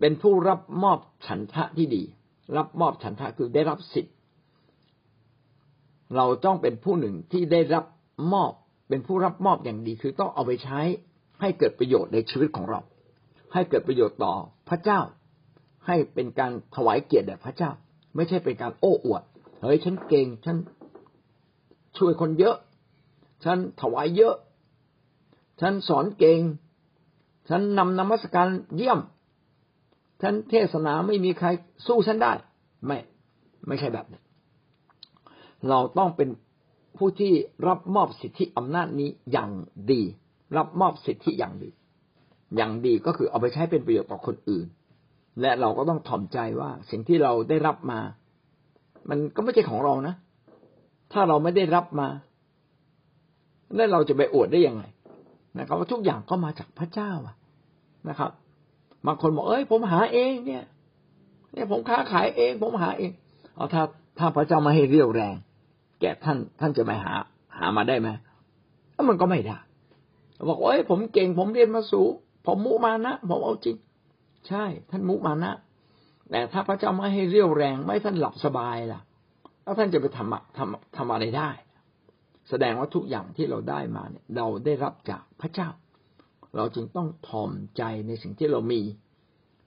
[0.00, 2.02] เป็นผู้รับมอบฉันทะที่ดี
[2.56, 4.14] รับมอบฉันทะคือได้รับสิทธิ์
[6.16, 7.84] เราต้องเป็นผู้หนึ่งที่ได้รับ
[8.32, 8.52] มอบ
[8.88, 10.80] เป็นผู้รับมอบอย่างดี คือต้องเอาไปใช้
[11.40, 12.80] ให้เกิดประโยชน์ในชีวิตของเรา
[13.54, 14.34] ให้เกิดประโยชน์ต่อ
[14.68, 15.00] พระเจ้า
[15.86, 17.70] ให้เป็นการถวายเกียรติแด่พระเจ้า
[18.14, 19.22] ไม่ใช่เป็นการโอ้อวด
[19.62, 20.56] เฮ้ยฉันเก่งฉัน
[21.98, 22.56] ช่วยคนเยอะ
[23.44, 24.36] ฉันถวายเยอะ
[25.60, 26.40] ฉันสอนเก่ง
[27.48, 29.00] ฉันนำนมัสการเยี่ยม
[30.22, 31.48] ฉันเทศนาไม่มีใคร
[31.86, 32.32] สู้ฉันได้
[32.86, 32.98] ไม่
[33.66, 34.20] ไม่ใช่แบบนี้
[35.68, 36.28] เราต้องเป็น
[36.96, 37.32] ผู้ที่
[37.68, 39.50] รับมอบสิทธิอำนาจนี้อย่าง
[39.90, 40.02] ดี
[40.56, 41.70] รับมอบสิทธิอย่างดี
[42.56, 44.66] อย่างดีก็คือเอาไปใช้เป็นประโยชน์ต่อคนอื่น
[45.40, 48.00] และเราก็ต้องถ่อมใจว่าสิ่งที่เราได้รับมา
[49.10, 50.14] มันก็ไม่ใช่ของเรานะ
[51.12, 52.08] ถ้าเราไม่ได้รับมา
[53.74, 54.82] แล้วเราจะไปอวดได้ยังไง
[55.58, 57.36] นะครับว่าทุกอย่างก็มาจากพระเจ้าอะ
[58.08, 58.30] นะครับ
[59.06, 60.64] บางคนบอกเอ้ย ผมหาเองเนี่ย
[61.52, 63.10] เนี่ยผมค้าขายเอง ผมหาเอง
[63.56, 63.82] เอาถ้า
[64.18, 65.34] ถ้าพระเจ้ามาให้เรียวแรง
[66.00, 67.14] แก่ท่านท่านจะไปหา
[67.58, 68.08] หามาได้ไหม
[68.92, 69.58] แล้วมันก็ไม่ได้
[70.48, 72.12] บอกเอ้ยผมเก่งผมเรียนมาสูง
[72.44, 73.76] ผมมุมานะผมเอาจริง
[74.48, 75.52] ใช่ ท่านมุมานะ
[76.30, 79.00] แต่ถ้าพระเจ้าไม่ให้เรี่ยวแรง ไม่ท่านหลับสบายล่ะ
[79.62, 81.50] แล้วท่านจะไปทำทำทำอะไรได้
[82.48, 85.68] แสดงว่าทุกอย่างที่เราได้มาเนี่ย เราได้รับจากพระเจ้า
[86.56, 88.82] เราจึงต้องทอมใจในสิ่งที่เรามี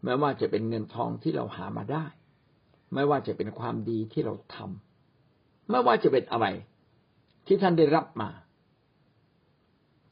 [0.03, 2.05] ไม่ว่าจะเป็นเงินทองที่เราหามาได้
[2.93, 6.47] ไม่ว่าจะเป็นความดีที่เราทำไม่ว่าจะเป็นอะไร
[7.47, 8.29] ที่ท่านได้รับมา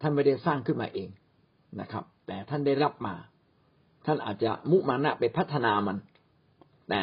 [0.02, 1.10] ท่านไม่ได้สร้างขึ้นมาเอง
[1.82, 3.16] นะครับ แต่ท่านได้รับมา
[4.06, 5.98] ท่านอาจจะมุมานะไปพัฒนามัน
[6.90, 7.02] แต่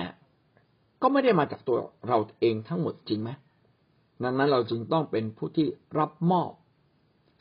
[1.03, 3.31] ก็ไม่ได้มาจากตัวเราเองทั้งหมดจริงไหม
[4.23, 5.67] ดังนั้นเราจึงต้องเป็นผู้ที่
[5.99, 6.51] รับมอบ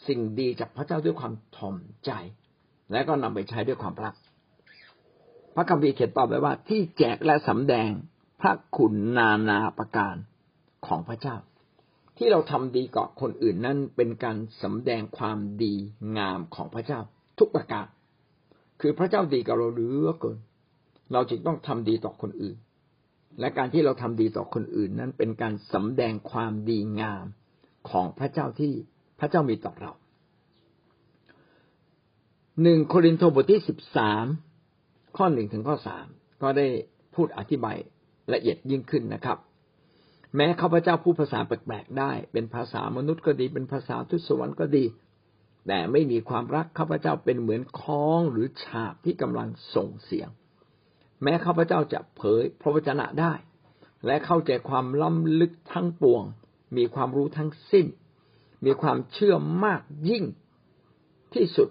[0.08, 2.12] สิ่งดีจากพระเจ้าด้วยความถ่อมใจ
[2.92, 4.16] และก็นำไปใช้ด้วยความรัก
[5.56, 7.90] พระคัมภีร์เขียนตอบไว้ว่า ที่แจกและสำแดง
[8.42, 10.16] พระคุณนานาประการ
[10.88, 11.36] ของพระเจ้า
[12.18, 15.74] ที่เราทำดีกับคนอื่นนั้นเป็นการสำแดงความดี
[16.18, 17.00] งามของพระเจ้า
[17.42, 17.88] ทุกประการ
[18.82, 20.38] คือพระเจ้าดีกับเราเหลือเกิน
[21.14, 22.58] เราจึงต้องทำดีต่อคนอื่น
[23.40, 27.26] และการที่เราทำดีต่อคนอื่นนั้นเป็นการสำแดงความดีงาม
[27.90, 28.74] ของพระเจ้าที่
[29.20, 29.92] พระเจ้ามีต่อเรา
[32.62, 34.26] หนึ่งโครินธ์บทที่สิบสาม
[35.18, 36.06] ข้อหนึ่งถึงข้อสาม
[36.42, 36.68] ก็ได้
[37.16, 37.78] พูดอธิบาย
[38.34, 39.38] ละเอียดยิ่งขึ้นนะครับ
[40.36, 44.84] แม้ข้าพเจ้าพูดภาษาแปลกๆได้ เป็นภาษามนุษย์ก็ดี เป็นภาษาทุสวรรค์ก็ดี
[45.68, 50.30] แต่ไม่มีความรักข้าพเจ้าเป็นเหมือนคล้องหรือฉาบที่กำลังส่งเสียง
[51.24, 53.34] แม้ข้าพเจ้าจะเผยพระวจนะได้
[54.06, 56.24] และเข้าใจความล้ำลึกทั้งปวง
[56.78, 57.88] มีความรู้ทั้งสิ้น
[58.66, 60.24] มีความเชื่อมากยิ่ง
[61.34, 61.70] ที่สุด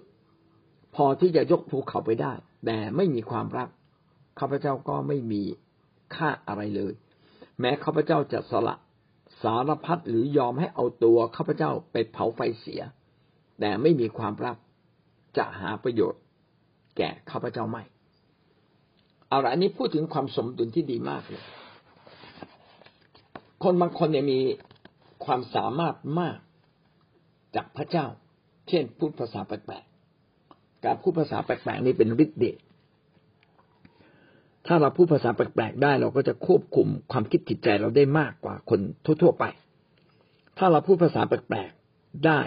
[0.95, 2.33] พอที่จะยกภูเขาไปได้
[2.65, 3.69] แต่ไม่มีความรัก
[4.39, 5.43] ข้าพเจ้าก็ไม่มี
[6.15, 6.93] ค่าอะไรเลย
[7.59, 8.75] แม้ข้าพเจ้าจะสละ
[9.41, 12.81] สารพัดหรือยอมให้เอาตัวข้าพเจ้าไปเผาไฟเสีย
[13.61, 14.57] แต่ไม่มีความรัก
[15.37, 16.21] จะหาประโยชน์
[16.97, 17.83] แก่ข้าพเจ้าไม่
[19.27, 21.43] เอาละอันนี้พูดถึงความสมดุลที่ดีมากเลย
[23.63, 24.39] คนบางคนเนี่ยมี
[25.25, 26.37] ความสามารถมาก
[27.55, 28.05] จากพระเจ้า
[28.69, 32.57] เช่นพูดภาษาแปลกๆการพูดภาษาแปลกๆนี่เป็นฤทธิ์เดช
[34.67, 39.45] ถ้าเราพูดภาษาแปลกๆได้ เราก็จะควบคุมความคิดจิตใจเราได้มากกว่าคนทั่ว ๆ ไป
[40.57, 42.41] ถ้าเราพูดภาษาแปลกๆได้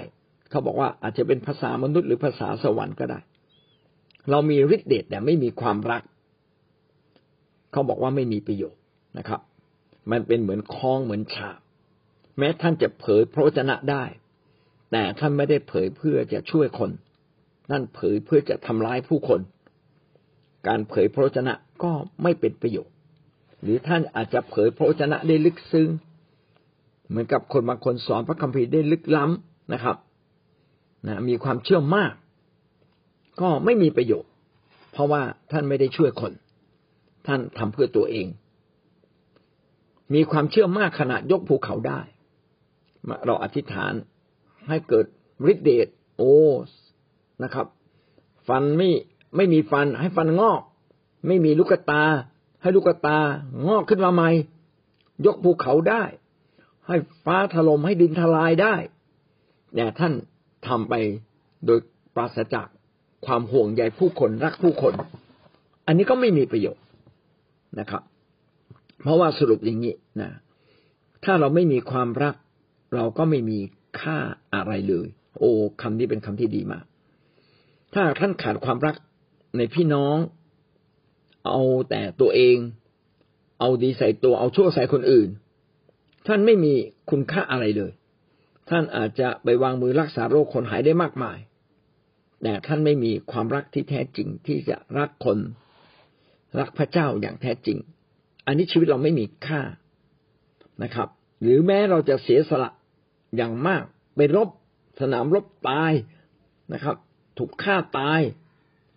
[0.55, 3.19] เขาบอกว่าอาจจะเป็นภาษามนุษย์หรือภาษาสวรรค์ก็ได้
[4.31, 6.03] เรามีฤทธิ์เดชแต่ไม่มีความรัก
[7.73, 8.81] เขาบอกว่าไม่มีประโยชน์
[9.19, 9.41] นะครับ
[10.11, 11.59] มันเป็นเหมือนคล้องเหมือนฉาบ
[12.39, 14.05] แม้ท่านจะเผยพระวจนะได้
[14.93, 16.91] แต่ท่านไม่ได้เผยเพื่อจะช่วยคน
[17.71, 19.41] นั่นเผยเพื่อจะทำร้ายผู้คน
[20.69, 22.95] การเผยพระวจนะก็ไม่เป็นประโยชน์
[23.63, 25.89] หรือท่านอาจจะเผยพระวจนะได้ลึกซึ้ง
[27.09, 29.97] เหมือนกับคนบางคนสอนพระคัมภีร์ได้ลึกล้ำนะครับ
[31.07, 32.13] นะมีความเชื่อมาก
[33.41, 34.31] ก็ไม่มีประโยชน์
[34.93, 36.33] เพราะว่าท่านไม่ได้ช่วยคน
[37.27, 38.27] ท่านทำเพื่อตัวเอง
[40.15, 42.01] มีความเชื่อมากขนาดยกภูเขาได้
[43.27, 43.93] เราอธิษฐาน
[44.69, 45.07] ให้เกิด
[45.53, 45.87] ฤทธิเดช
[46.17, 46.35] โอ้
[47.43, 47.67] นะครับ
[48.49, 48.91] ฟันไม่
[49.37, 50.61] ไม่มีฟันให้ฟันงอก
[51.27, 52.03] ไม่มีลูกตา
[52.63, 53.19] ให้ลูกตา
[53.69, 54.29] งอกขึ้นมาใหม่
[55.27, 56.03] ยกภูเขาได้
[56.87, 58.75] ให้ฟ้าถล่มให้ดินทลายได้
[59.75, 60.13] แต่ท่าน
[60.69, 60.95] ทำไป
[61.67, 61.79] โดย
[62.15, 62.69] ปราศจาก
[63.27, 64.95] ความห่วงใยผู้คนรักผู้คน
[65.87, 66.85] อันนี้ก็ไม่มีประโยชน์
[67.81, 68.03] นะครับ
[69.01, 70.31] เพราะว่าสรุปอย่างนี้นะ
[71.25, 72.35] ถ้าเราไม่มีความรัก
[72.95, 73.59] เราก็ไม่มี
[74.01, 74.19] ค่า
[74.55, 75.07] อะไรเลย
[75.39, 75.51] โอ้
[75.83, 76.85] คำนี้เป็นคำที่ดีมาก
[77.95, 78.95] ถ้าท่านขาดความรัก
[79.57, 80.17] ในพี่น้อง
[81.47, 82.57] เอาแต่ตัวเอง
[83.61, 85.29] เอาดีใส่ตัวเอาชั่วใส่คนอื่น
[86.27, 86.73] ท่านไม่มี
[87.11, 87.93] คุณค่าอะไรเลย
[88.71, 91.39] ท่านอาจจะไปวางมือรักษาโรคคนหายได้มากมาย
[92.43, 95.39] แต่ท่านไม่มีความรักที่แท้จริงที่จะรักคน
[96.59, 97.79] รักพระเจ้าอย่างแท้จริง
[98.47, 99.61] อันนี้ชีวิตเราไม่มีค่า
[100.83, 101.09] นะครับ
[101.43, 102.71] หรือแม้เราจะเสียสละ
[103.37, 103.85] อย่างมาก
[104.17, 104.49] ไปรบ
[105.01, 105.93] สนามรบตาย
[106.73, 106.97] นะครับ
[107.39, 108.21] ถูกฆ่าตาย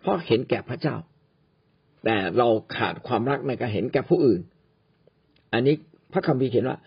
[0.00, 0.96] เพราะเห็นแก่พระเจ้า
[2.04, 4.40] แต่เราขาดความรักในการเห็นแก่ผู้อื่น
[5.52, 5.74] อันนี้
[6.12, 6.78] พระคัมภีร์เขียนว่า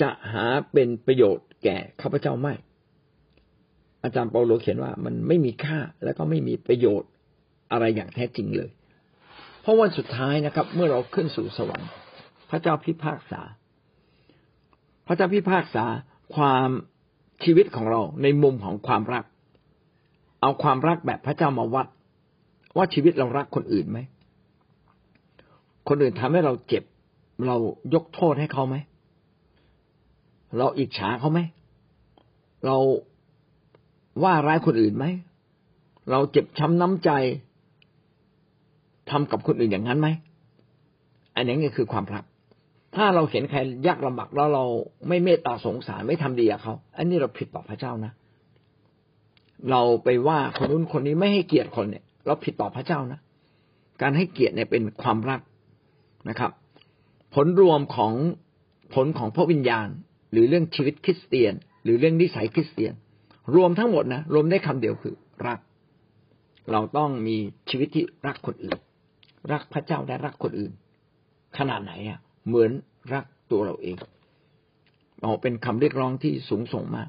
[0.00, 2.54] จะหาเป็นประโยชน์ แก่ข้าพเจ้าไม่
[4.02, 7.10] อาจารย์เปาโลเขียนว่ามันไม่มีค่าและก็ไม่มีประโยชน์
[7.72, 8.70] อะไรอย่างแท้จริงเลย
[9.60, 11.90] เพราะวันสุดท้ายนะครับ เมื่อเราขึ้นสู่สวรรค์
[12.50, 13.40] พระเจ้าพิพากษา
[15.06, 15.84] พระเจ้าพิพากษา
[16.34, 16.68] ความ
[17.44, 19.24] ชีวิตของเราในมุมของความรัก
[20.42, 21.86] เอาความรักแบบพระเจ้ามาวัด
[22.76, 23.98] ว่าชีวิตเรารักคนอื่นไหม
[25.88, 26.84] คนอื่นทำให้เราเจ็บ
[27.46, 27.56] เรา
[27.94, 28.76] ยกโทษให้เขาไหม
[30.58, 31.40] เราอิจฉาเขาไหม
[32.64, 32.76] เรา
[34.22, 35.06] ว่าร้ายคนอื่นไหม
[36.10, 37.10] เราเจ็บช้ำน้ำใจ
[39.10, 40.08] ทำกับคนอื่นอย่างนั้นไหม
[41.36, 42.24] อันนี้ก็คือความรัก
[42.96, 44.64] ถ้าเราเห็นใครยากลำบากแล้วเรา
[45.08, 48.12] ไม่เมตตาสงสารไม่ทำดีกับเขา อันนี้เราผิดต่อพระเจ้านะ
[49.70, 53.20] เราไปว่าคนนู้นคนนี้ไม่ให้เกียรติคนเนี่ย เราผิดต่อพระเจ้านะ
[54.02, 55.40] การให้เกียรติเนี่ยเป็นความรัก
[56.28, 56.50] นะครับ
[57.34, 58.12] ผลรวมของ
[58.94, 59.88] ผลของพระวิญญาณ
[60.32, 62.94] หรือเรื่องชีวิตคริสเตียน หรือเรื่องนิสัยคริสเตียน
[63.54, 65.14] รวมทั้งหมดนะรวมได้คำเดียวคือ
[65.46, 65.58] รัก
[66.70, 67.36] เราต้องมี
[67.70, 68.78] ชีวิตที่รักคนอื่น
[69.52, 70.72] รักพระเจ้าและรักคนอื่น
[71.58, 72.70] ขนาดไหนอะ เหมือน
[73.14, 73.96] รักตัวเราเอง
[75.20, 77.08] เราเป็นคำเรียกร้องที่สูงส่งมาก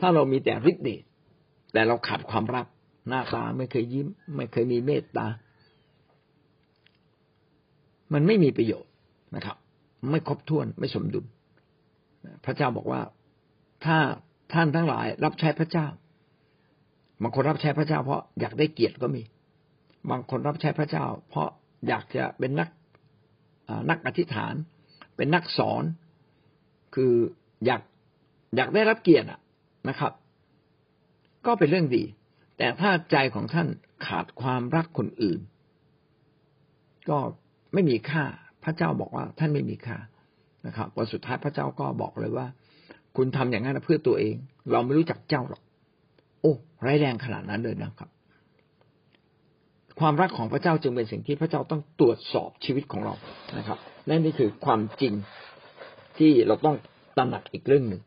[0.00, 1.02] ถ้าเรามีแต่ฤทธิ์เดช
[1.72, 2.66] แต่เราขาดความรัก
[3.08, 5.26] หน้าตาไม่เคยยิ้ม ไม่เคยมีเมตตา
[8.12, 8.90] มันไม่มีประโยชน์
[9.36, 9.56] นะครับ
[10.10, 11.24] ไม่ครบถ้วนไม่สมดุล
[12.44, 13.00] พระเจ้าบอกว่า
[13.84, 13.98] ถ้า
[14.52, 15.86] ท่านทั้งหลาย รับใช้พระเจ้า
[17.22, 19.22] บางคนรับใช้พระเจ้าเพราะอยากได้เกียรติก็มี
[20.10, 21.48] บางคนรับใช้พระเจ้า เพราะ
[21.88, 22.68] อยากจะเป็นนัก
[23.90, 24.54] นักอธิษฐาน
[25.16, 25.84] เป็นนักสอน
[26.94, 27.14] คือ
[27.66, 27.82] อยาก
[28.56, 29.28] อยากได้รับเกียรติ
[29.88, 30.12] นะครับ
[31.46, 32.04] ก็เป็นเรื่องดี
[32.58, 33.68] แต่ถ้าใจของท่าน
[34.06, 35.40] ขาดความรักคนอื่น
[37.08, 37.18] ก็
[37.72, 38.24] ไม่มีค่า
[38.64, 39.98] พระเจ้าบอกว่าท่านไม่มีค่า
[40.66, 42.46] นะครับวันสุดท้ายพระเจ้าก็บอกเลยว่า
[43.16, 44.36] คุณทำอย่างนั้นเพื่อตัวเอง
[44.70, 45.62] เราไม่รู้จักเจ้าหรอก
[46.40, 46.52] โอ้
[46.86, 48.10] ร้ายแรงขนาดนั้นเลยนะครับ
[50.00, 53.14] ความรักของพระเจ้าจึงเป็นสิ่งที่พระเจ้าต้องตรวจสอบชีวิตของเรา
[53.58, 55.12] นะครับนั่นนี่คือความจริง
[56.18, 56.76] ที่เราต้อง
[57.16, 58.02] ตระหนักอีกเรื่องหนึ่ง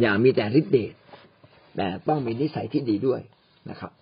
[0.00, 0.92] อย่ามีแต่ฤทธิ์เดช
[1.76, 3.20] แต่ต้องมีนิสัยที่ดีด้วย
[3.70, 3.92] นะครับ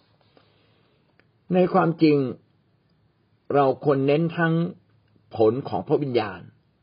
[1.54, 2.16] ในความจริง
[3.54, 4.54] เราควรเน้นทั้ง
[5.36, 6.40] ผลของพระวิญญาณ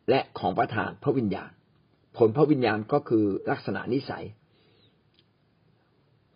[0.09, 1.49] และของประธานพระวิญญาณ
[2.17, 4.25] ผลพระวิญญาณก็คือลักษณะนิสัย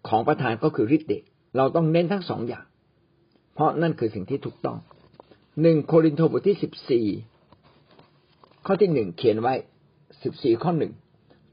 [0.08, 1.23] ของประธานก็คือฤทธิ์เดช
[1.58, 2.65] เราต้องเน้นทั้งสองอย่าง
[3.53, 4.77] เพราะนั่นคือสิ่งที่ถูกต้อง
[5.62, 7.08] หนึ่งโครินธ์บทที่สิบสี่
[8.65, 9.53] ข้อที่หนึ่งเขียนไว้
[10.23, 10.93] สิบสี่ข้อหนึ่ง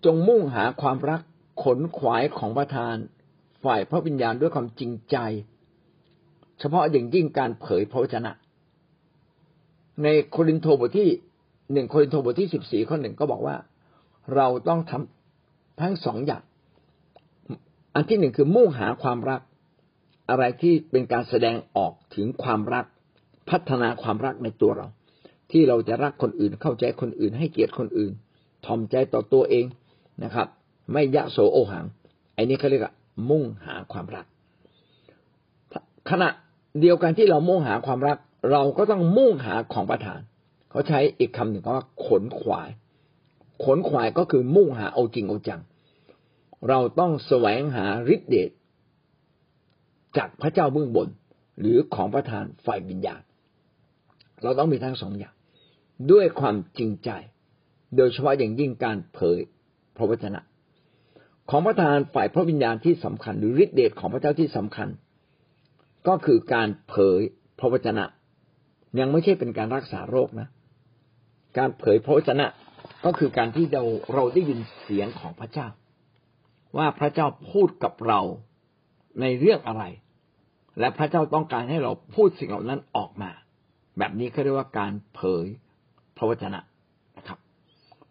[0.04, 1.20] จงมุ่งหาความรัก
[1.62, 2.96] ขนขวายของประธาน
[3.64, 5.16] ฝ่ายพระวิญญาณด้วยความจริงใจ
[6.58, 8.32] เฉพาะอย่างยิ่งการเผยพระวจนะ
[10.02, 11.08] ในโครินธ์บทที่
[11.72, 13.56] หนึ่งโครินธ์บทที่สิบสี่ข้อหนึ่งก็บอกว่า
[14.34, 16.42] เราต้องทำทั้งสองอย่าง
[17.94, 19.40] อันที่หนึ่งคือมุ่งหาความรัก
[20.30, 22.84] อะไรที่เป็นการแสดงออกถึงความรัก
[23.50, 24.86] พัฒนาความรักในตัวเรา
[25.50, 28.12] ที่เราจะรักคนอื่นเข้าใจคนอื่น ให้เกียรติคนอื่น
[28.66, 29.64] ทอมใจต่อตัวเอง
[30.24, 30.46] นะครับ
[30.92, 31.84] ไม่ยะโสโอหัง
[32.34, 32.94] ไอ้นี้เขาเรียกว่า
[33.30, 34.26] มุ่งหาความรัก
[36.10, 36.28] ขณะ
[36.80, 38.18] เดียวกันที่เรามุ่งหาความรัก
[38.50, 40.20] เราก็ต้องมุ่งหาของประทาน
[40.74, 42.70] เขาใช้อีกคำหนึ่งว่าขนขวาย
[43.64, 45.60] ขนขวายก็คือมุ่งหาเอาจริงเอาจัง
[46.68, 48.50] เราต้องแสวงหาฤทธิเดช
[50.16, 51.08] จากพระเจ้าเบื้องบน
[51.60, 53.22] หรือของประธานฝ่ายวิญญาณ
[54.42, 55.34] เราต้องมีทั้งสองอย่าง
[56.12, 57.10] ด้วยความจริงใจ
[57.96, 59.38] โดยเฉพาะอย่างยิ่งการเผย
[59.96, 60.40] พระวจนะ
[61.50, 64.88] ของประธานฝ่ายพระวิญญาณที่สำคัญ หรือฤทธิเดชของพระเจ้าที่สำคัญ
[66.06, 67.20] ก็คือการเผย
[67.58, 68.04] พระวจนะ
[68.98, 70.48] ยังไม่ใช่เป็นการรักษาโรคนะ
[71.58, 72.46] การเผยพระวจนะ
[73.04, 75.68] ก็คือการที่เราเราได้ยินเสียงของพระเจ้า
[76.76, 78.20] ว่าพระเจ้าพูดกับเรา
[79.20, 79.84] ในเรื่องอะไร
[80.80, 83.30] และพระเจ้าต้องการให้เราพูดสิ่งเหล่านั้นออกมา
[83.98, 85.46] แบบนี้เขาเรียกว่าการเผย
[86.16, 86.60] พระวจนะ
[87.16, 87.38] นะครับ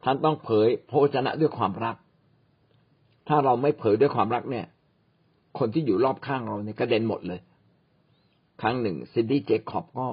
[0.03, 1.95] ท่านต้องเผยพระวจนะด้วยความรัก
[3.27, 4.65] ถ้าเราไม่เผยด้วยความรักเนี่ย
[5.59, 7.39] คนที่อยู่รอบข้างเราเนี่ยกระเด็นหมดเลย
[8.61, 10.07] ครั้งหนึ่งซินดี้เจคอบก็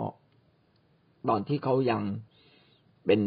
[1.28, 2.02] ตอนที่เขายัง
[3.06, 3.20] เป็น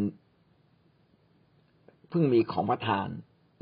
[2.10, 3.08] เพิ่งมีของประทาน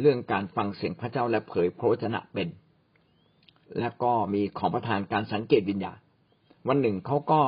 [0.01, 2.47] เรื่องการฟังเสียงพระเจ้าและเผยพระวจนะเป็น
[3.79, 5.99] แล้วก็มีของประธานการสังเกตวิญญาณ
[6.67, 7.39] วันหนึ่งเขาก็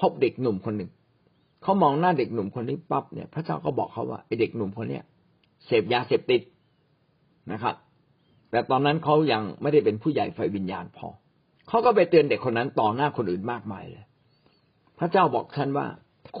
[0.00, 0.90] พบเด็กหนุ่มคนหนึ่ง
[1.62, 5.04] เขามองหน้าเด็กหนุ่มคนนี้ปั๊บเนี่ย พระเจ้าก็บอกเขาว่าไอเด็กหนุ่มคนเนี้ย
[5.66, 6.42] เสพยาเสพติด
[7.52, 7.74] นะครับ
[8.50, 11.08] แต่ตอนนั้นเขายังไม่ได้เป็นผู้ใหญ่ไฟวิญญาณพอ
[11.68, 14.04] เขาก็ไปเตือนเด็กคนนั้นต่อหน้าคนอื่นมากมายเลย
[14.98, 15.86] พระเจ้าบอกท่านว่า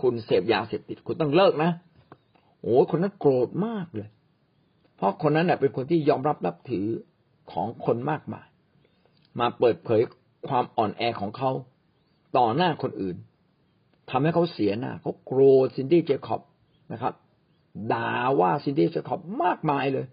[0.00, 1.70] คุณเสพยาเสพติด คุณต้องเลิกนะ
[2.62, 4.08] โอ้คนนั้นโกรธมากเลย
[4.96, 6.86] เพราะคนนั้นเป็นคนที่ยอมรับนับถือ
[7.52, 8.46] ของคนมากมาย
[9.40, 10.00] มาเปิดเผย
[10.48, 11.50] ความอ่อนแอของเขา
[12.36, 13.16] ต่อหน้าคนอื่น
[14.10, 16.40] ทำให้เขาเสียหน้าเขาโกรธซินดี้เจคอบ
[16.92, 17.14] นะครับ
[17.92, 20.06] ด่าว่าซินดี้เจคอบมากมายเลย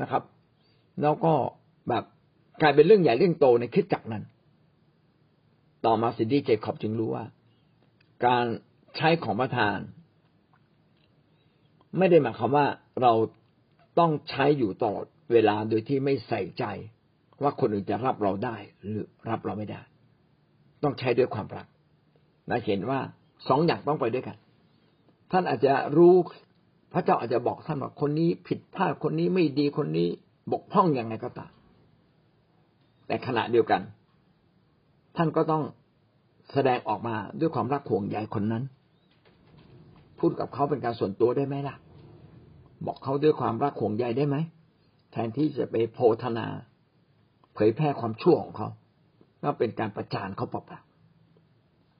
[0.00, 0.22] นะครับ
[1.02, 1.32] แล้วก็
[1.88, 2.04] แบบ
[2.60, 4.24] กลายเป็นเรื่องใหญ่เรื่องโตในคิดจักนั้น
[5.84, 7.24] ต่อมาซินดี้เจคอบจึงรู้ว่า
[8.26, 8.46] การ
[8.96, 9.78] ใช้ของประทาน
[11.98, 12.66] ไม่ได้หมายความว่า
[13.02, 13.12] เรา
[13.98, 16.64] ต้องใช้อยู่ตลอดเวลาโดยที่ไม่ใส่ใจ
[17.42, 19.00] ว่าคนอื่นจะรับเราได้หรือ
[19.30, 19.80] รับเราไม่ได้
[20.82, 21.66] ต้องใช้ด้วยความรัก
[22.50, 23.00] นะเห็นว่า
[23.48, 24.36] สองอย่างต้องไปด้วยกัน
[25.30, 26.14] ท่านอาจจะรู้
[26.92, 30.08] พระเจ้าอาจจะบอกท่านว่าคนนี้ผิดพลาดคนนี้ไม่ดีคนนี้
[30.52, 31.52] บกพร่องอย่างไรก็ตาม
[33.06, 33.82] แต่ขณะเดียวกัน
[35.16, 35.62] ท่านก็ต้อง
[36.52, 38.64] แสดงออกมาด้วยความรักห่วงใยคนนั้น
[40.20, 41.76] พูดกับเขาเป็นการส่วนตัวได้ไหมล่ะ
[42.86, 44.36] บอกเขาด้วยความรักห่วงใยได้ไหม
[45.12, 46.46] แทนที่จะไปโพธนา
[47.54, 48.68] เผยแพร่ความชั่วของเขา
[49.42, 50.80] ก็เป็นการประจานเขาเปล่า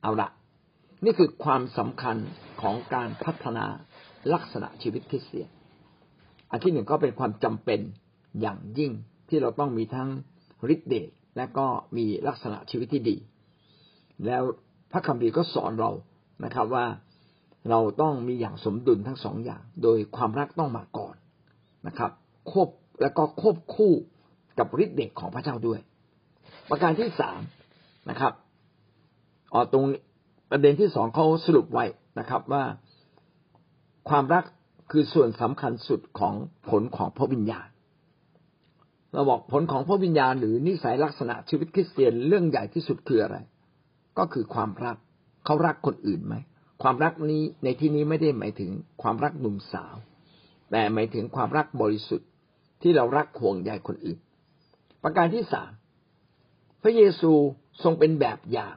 [0.02, 0.28] เอาละ
[1.04, 2.16] นี่คือความสำคัญ
[2.62, 3.64] ของการพัฒนา
[4.32, 5.48] ลักษณะชีวิตคริสเตียน
[6.50, 7.80] อันที่หนึ่งก็เป็นความจำเป็น
[8.40, 8.92] อย่างยิ่ง
[9.28, 10.08] ที่เราต้องมีทั้ง
[10.74, 13.16] ฤทธิ์เดชและก็มีลักษณะชีวิตที่ดี
[14.26, 14.42] แล้ว
[14.92, 15.90] พระคัมภีร์ก็สอนเรา
[16.44, 16.84] นะครับว่า
[17.68, 21.14] เราต้องมีอย่างสมดุลทั้งสองอย่าง โดยความรักต้องมาก่อน
[21.86, 22.10] นะครับ
[22.50, 22.68] ควบ
[23.02, 23.92] แล้วก็ควบคู่
[24.58, 25.80] กับฤทธิ์เดชของพระเจ้าด้วย
[26.70, 27.40] ประการที่สาม
[28.10, 28.32] นะครับ
[29.52, 29.84] อ๋อตรง
[30.50, 31.84] ประเด็นที่สองเขาสรุปไว้
[32.18, 32.64] นะครับว่า
[34.08, 34.44] ความรัก
[34.90, 36.34] คือส่วนสำคัญสุดของ
[36.68, 37.68] ผลของพระวิญญาณ
[39.12, 43.36] เราบอกผลของพระวิญญาณหรือนิสัยลักษณะชีวิตคริสเตียนเรื่องใหญ่ที่สุดคืออะไร
[44.18, 44.96] ก็คือความรัก
[45.44, 46.34] เขารักคนอื่นไหม
[46.82, 48.70] ความรักนี้ในที่นี้ไม่ได้หมายถึง
[49.02, 49.94] ความรักหนุ่มสาว
[50.70, 52.28] แต่หมายถึงความรักบริสุทธิ์
[52.82, 54.18] ที่เรารักห่วงใยคนอื่น
[55.02, 55.70] ประการที่สาม
[56.82, 57.32] พระเยซู
[57.82, 58.76] ทรงเป็นแบบอย่าง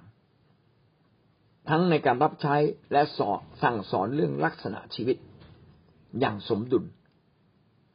[1.69, 2.55] ทั้งในการรับใช้
[2.91, 5.17] และสอนสั่งสอนเรื่องลักษณะชีวิต
[6.19, 6.83] อย่างสมดุล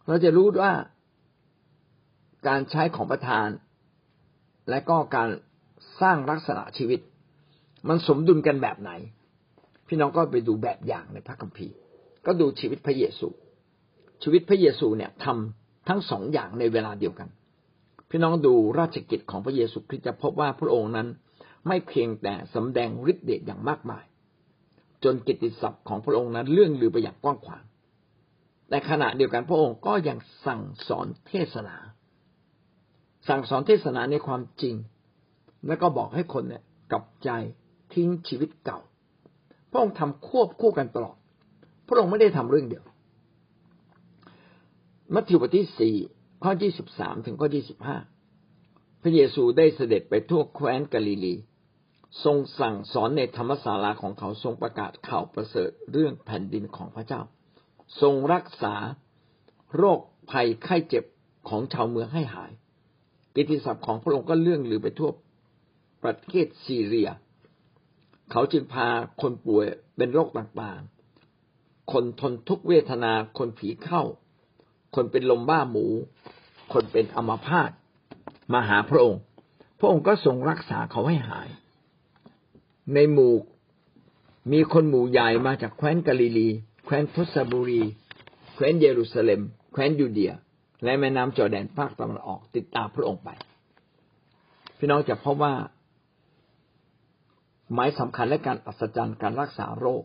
[0.06, 0.72] เราจะรู้ว่า
[2.48, 3.48] การใช้ของประทาน
[4.70, 5.28] และก็การ
[6.00, 7.00] สร้างลักษณะชีวิต
[7.88, 8.90] มันสมดุลกันแบบไหน
[9.88, 11.74] พี่น้องก็ไปดูแบบอย่างในพระคัมภีร์
[12.26, 13.28] ก็ดูชีวิตพระเยซู
[14.22, 17.28] ชีวิตพระเยซูเนี่ยทำทั้งสองอย่างในเวลาเดียวกัน
[18.10, 21.08] พี่น้องดูราชกิจของพระเยซูคริสต์จะพบว่าพระองค์นั้น
[21.66, 24.04] ไม่เพียงแต่สำแดงฤทธิ์เดชอย่างมากมาย
[25.04, 27.64] จนกิตติศัพท์ของพระองค์นั้นเรื่องลือไปอย่างกว้างขวาง
[28.68, 31.76] แต่ขณะเดียวกันพระองค์ก็ยังสั่งสอนเทศนา
[33.28, 34.74] สั่งสอนเทศนาในความจริง
[35.66, 37.30] แล้วก็บอกให้คนเนี่ยกลับใจ
[37.92, 38.80] ทิ้งชีวิตเก่า
[39.70, 41.16] พระองค์ทำควบคู่กันตลอด
[41.86, 42.84] พระองค์ไม่ได้ทำเรื่องเดียว
[45.14, 45.94] มัทธิวบทที่สี่
[46.42, 47.96] ข้อยี่สิบสามถึงข้อยี่สิบห้า
[49.02, 51.34] พระเยซูได้เสด็จไปทั่วแคว้นกาลิลี
[52.24, 57.20] ทรงสั่งสอนในธรรมศาลาของเขาทรงประกาศข่าวประเสริฐเรื่องแผ่นดินของพระเจ้า
[58.00, 58.74] ทรงรักษา
[59.76, 60.00] โรค
[60.30, 61.04] ภัยไข้เจ็บ
[61.48, 62.52] ของชาวเมืองให้หาย
[63.34, 65.10] กิติศัพท์ของพระองค์ก็เลื่องลือไปทั่ว
[66.02, 67.08] ประเทศซีเรีย
[68.30, 68.88] เขาจึงพา
[69.22, 74.02] คนป่วยเป็นโรคต่างๆ คนทนทุกเวทนา คนผีเข้า
[74.94, 75.86] คนเป็นลมบ้าหมู
[76.72, 77.70] คนเป็นอัมาพาต
[78.52, 79.20] มาหาพระองค์
[79.78, 81.48] พระองค์ก็ทรงรักษาเขาให้หาย
[82.94, 83.34] ในหมู่
[84.52, 86.48] มีคนหมู่ใหญ่มาจากแคว้นกาลิลี
[86.84, 87.82] แคว้นทุสบุรี
[88.54, 89.40] แคว้นเยรูซาเล็ม
[89.72, 90.32] แคว้นยูเดีย
[90.84, 93.28] และแม่น้ำจอแดนภาคตะวันออกติดตามพระองค์ไป
[94.78, 95.54] พี่น้องจะพบว่า
[97.74, 100.04] หมายสำคัญและการอัศจรรย์การรักษาโรค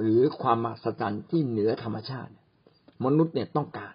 [0.00, 2.32] หรือความอัศจรรย์ที่เหนือธรรมชาติ
[3.04, 3.94] มนุษย์เนี่ยต้องการ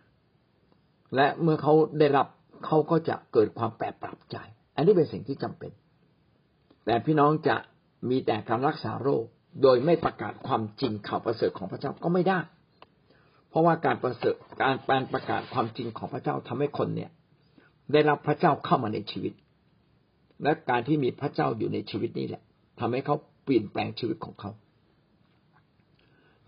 [1.15, 2.27] และเมื่อเขาได้รับ
[2.65, 4.37] เขาก็จะเกิดความแปรปรับใจ
[4.75, 5.71] อันนี้เป็นสิ่งที่จำเป็น
[6.85, 7.55] แต่พี่น้องจะ
[8.09, 9.23] มีแต่การรักษาโรค
[9.61, 12.39] โดยไม่ประกาศความจริงข่าวประเสริฐของพระเจ้าก็ไม่ได้
[13.49, 17.11] เพราะว่าการประเสริฐการแปลประกาศความจริงของพระเจ้าทำให้คนเนี่ย
[17.91, 19.33] ได้รับพระเจ้าเข้ามาในชีวิต
[20.43, 22.43] และการที่มีพระเจ้าอยู่ในชีวิตนี่แหละ
[22.79, 24.51] ทำให้เขาเปลี่ยนแปลงชีวิตของเขา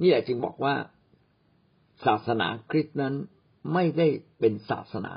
[0.02, 0.74] นี่แหละจึงบอกว่า
[2.06, 3.14] ศาสนาคริสต์นั้น
[3.74, 4.08] ไม่ได้
[4.40, 5.14] เป็นศาสนา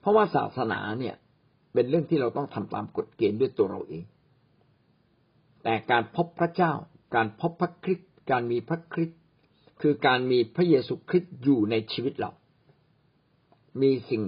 [0.00, 1.16] เพราะว่าศาสนาเนี่ย
[1.74, 4.04] เป็นเรื่องที่เราต้องทำตามกฎเกณฑ์ด้วยตัวเราเอง
[5.62, 6.72] แต่การพบพระเจ้า
[7.14, 9.20] การพบพระคริสต์การมีพระคริสต์
[9.80, 12.30] คือการมีพระเยซูคริสต์อยู่ในชีวิตเรา
[13.82, 14.22] มีสิ่ง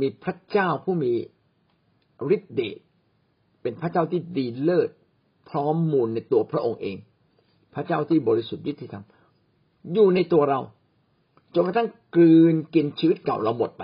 [0.00, 1.12] มีพระเจ้าผู้มี
[2.36, 2.78] ฤทธิ์เดช
[3.62, 4.90] เป็นพระเจ้าที่ดีเลิศ
[5.48, 6.96] พร้อมมูลในตัวพระองค์เอง
[7.74, 9.04] พระเจ้าที่บริสุทธิ์ยุติธรรม
[9.92, 10.60] อยู่ในตัวเรา
[11.54, 13.82] จนกระทั่งกลืนกินชีวิตเก่าเราหมดไป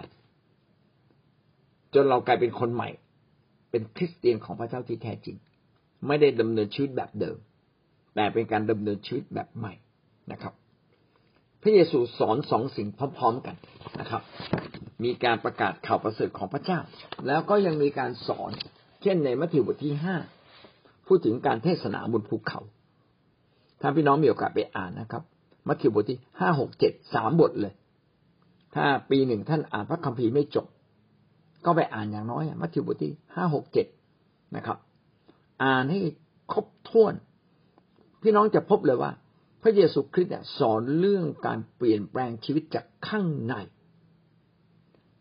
[1.94, 2.88] จนเรากลายเป็นคนใหม่
[3.70, 5.36] เป็นคริสเตียนของพระเจ้าที่แท้จริง
[6.06, 7.36] ไม่ได้ดำเนินชีวิตแบบเดิม
[8.14, 9.72] แต่เป็นการดำเนินชีวิตแบบใหม่
[10.32, 10.54] นะครับ
[11.62, 12.86] พระเยซูสอนสองสิ่ง
[13.18, 13.56] พร้อม ๆกัน
[14.00, 14.22] นะครับ
[15.04, 16.78] มีการประกาศข่าวประเสริฐของพระเจ้า
[17.26, 18.50] แล้วก็ยังมีการสอน
[19.02, 20.16] เช่นในมัทธิวบทที่ห้า
[21.06, 22.60] พูดถึงการเทศนาบนภูเขา
[23.80, 25.22] ถ้าพี่น้องมีโอกาสไปอ่านนะครับ
[25.68, 27.74] มัทธิวบทที่ห้าหกเจ็ดสามบทเลย
[28.74, 30.66] ถ้าปีหนึ่งท่านอ่านพระคัมภีร์ไม่จบ
[31.64, 33.86] ก็ไปอ่านอย่างน้อยมัทธิวบทที่ห้าหกเจ็ด
[34.56, 34.78] นะครับ
[35.64, 36.00] อ่านให้
[36.52, 37.14] ครบถ้วน
[38.22, 39.10] พี่น้องจะพบเลยว่า
[39.62, 43.54] พระเยซูคริสต์สอนเรื่องการเปลี่ยนแปลงชีวิตจากข้างใน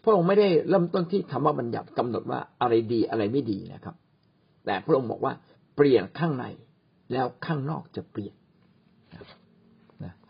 [0.04, 3.96] พระองค์ไม่ได้เริ่มต้นที่ธรรมบัญญัติกำหนดว่าอะไรดีอะไรไม่ดีนะครับ
[4.66, 5.34] แต่พระองค์บอกว่า
[5.76, 6.46] เปลี่ยนข้างใน
[7.12, 8.36] แล้วข้างนอกจะเปลี่ยน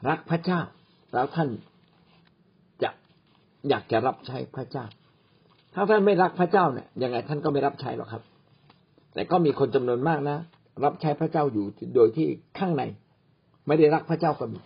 [0.10, 0.62] รักพระเจ้า
[1.14, 1.50] แล้วท่าน
[2.84, 2.90] จะ
[3.70, 4.86] อยากจะรับใช้พระเจ้า
[5.74, 8.24] ถ้าท่านไม่รักพระเจ้าเนี่ยยังไงท่านก็ไม่รับใช้หรอกครับ
[9.14, 10.38] แต่ก็มีคนจำนวนมากนะ
[10.84, 12.28] รับใช้พระเจ้าอยู่โดยที่
[12.60, 12.84] ข้างใน
[13.68, 14.60] ไม่ได้รักพระเจ้าก็มี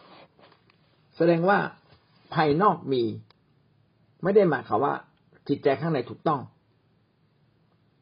[1.17, 1.59] แสดงว่า
[2.33, 3.03] ภายนอกมี
[4.23, 4.93] ไม่ได้หมายความว่า
[5.49, 6.41] จิตใจข้างในถูกต้อง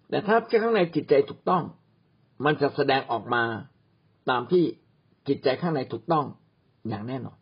[0.09, 1.63] แต่ถ้าข้างในจิตใจถูกต้อง
[2.43, 3.43] มันจะแสดงออกมา
[4.30, 4.63] ตามที่
[5.28, 6.26] จิตใจข้างในถูกต้อง
[6.88, 7.38] อย่างแน่นอน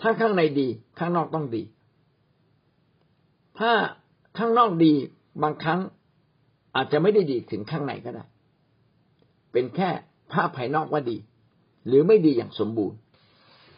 [0.00, 1.62] ถ้าข้างในดีข้างนอกต้องดี
[3.58, 3.72] ถ้า
[4.38, 4.92] ข้างนอกดี
[5.42, 5.80] บางครั้ง
[6.76, 8.24] อาจจะไม่ได้ดีถึงข้างในก็ได้
[9.52, 9.88] เป็นแค่
[10.32, 11.16] ภาพภายนอกว่าดี
[11.86, 12.98] หรือไม่ดีอย่างสมบูรณ์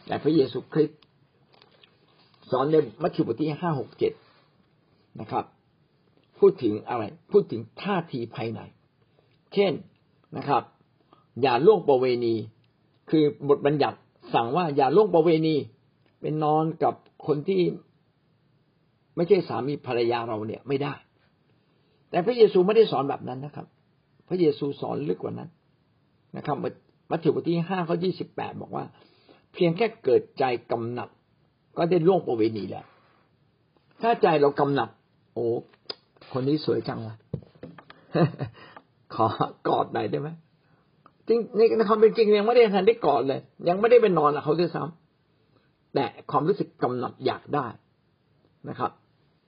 [0.05, 0.99] แต่พระเยซูคริสต์
[2.51, 4.13] สอนในมัทธิวบทที่ห้าหกเจ็ด
[5.19, 5.45] นะครับ
[6.39, 8.59] พูดถึงอะไร พูดถึงท่าทีภายใน
[9.53, 9.73] เช่น
[10.37, 10.63] นะครับ
[11.41, 12.35] อย่าล่วงประเวณี
[13.09, 13.97] คือบทบัญญัติ
[14.33, 15.55] สั่งว่าอย่าล่วงประเวณี
[16.21, 16.93] เป็นนอนกับ
[17.27, 17.61] คนที่
[19.15, 20.93] ไม่ใช่สามีภรรยาเราเนี่ยไม่ได้
[22.09, 23.67] แต่พระเยซูไม่ได้สอนแบบนั้นนะครับ
[24.29, 25.49] พระเยซูสอนลึกกว่านั้น
[26.37, 26.57] นะครับ
[27.11, 28.85] มัทธิวบทที่ห้าข้อยี่สิบแปดบอกว่า
[29.53, 31.09] เพียงแค่เกิดใจกำหนัด
[31.77, 32.85] ก็ได้ล่วงประเวณีแล้ว
[34.01, 34.89] ถ้าใจเรากำหนัด
[35.33, 35.45] โอ้
[36.31, 37.15] คนนี้สวยจังวะ
[39.15, 39.25] ขอ
[39.67, 40.29] กอดหน่อยได้ไหม
[41.27, 41.39] จริง
[41.77, 47.67] ในความเป็นจริงยังไม่ได้ทันได้กอดเลย ยังไม่ได้ไปนอนกับเขาด้วยซ้ำแต่ความรู้สึกกำหนัดอยากได้
[48.69, 48.91] นะครับ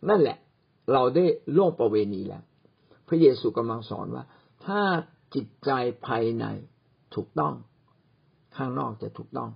[0.10, 0.38] นั่นแหละ
[0.94, 2.44] เราได้ล่วงประเวณีแล้ว
[3.08, 4.24] พระเยซูกำลังสอนว่า
[4.66, 4.82] ถ้า
[5.36, 5.72] จิตใจ
[6.06, 6.46] ภายใน
[7.16, 7.54] ถูกต้อง
[8.56, 9.50] ข้างนอกจะถูกต้อง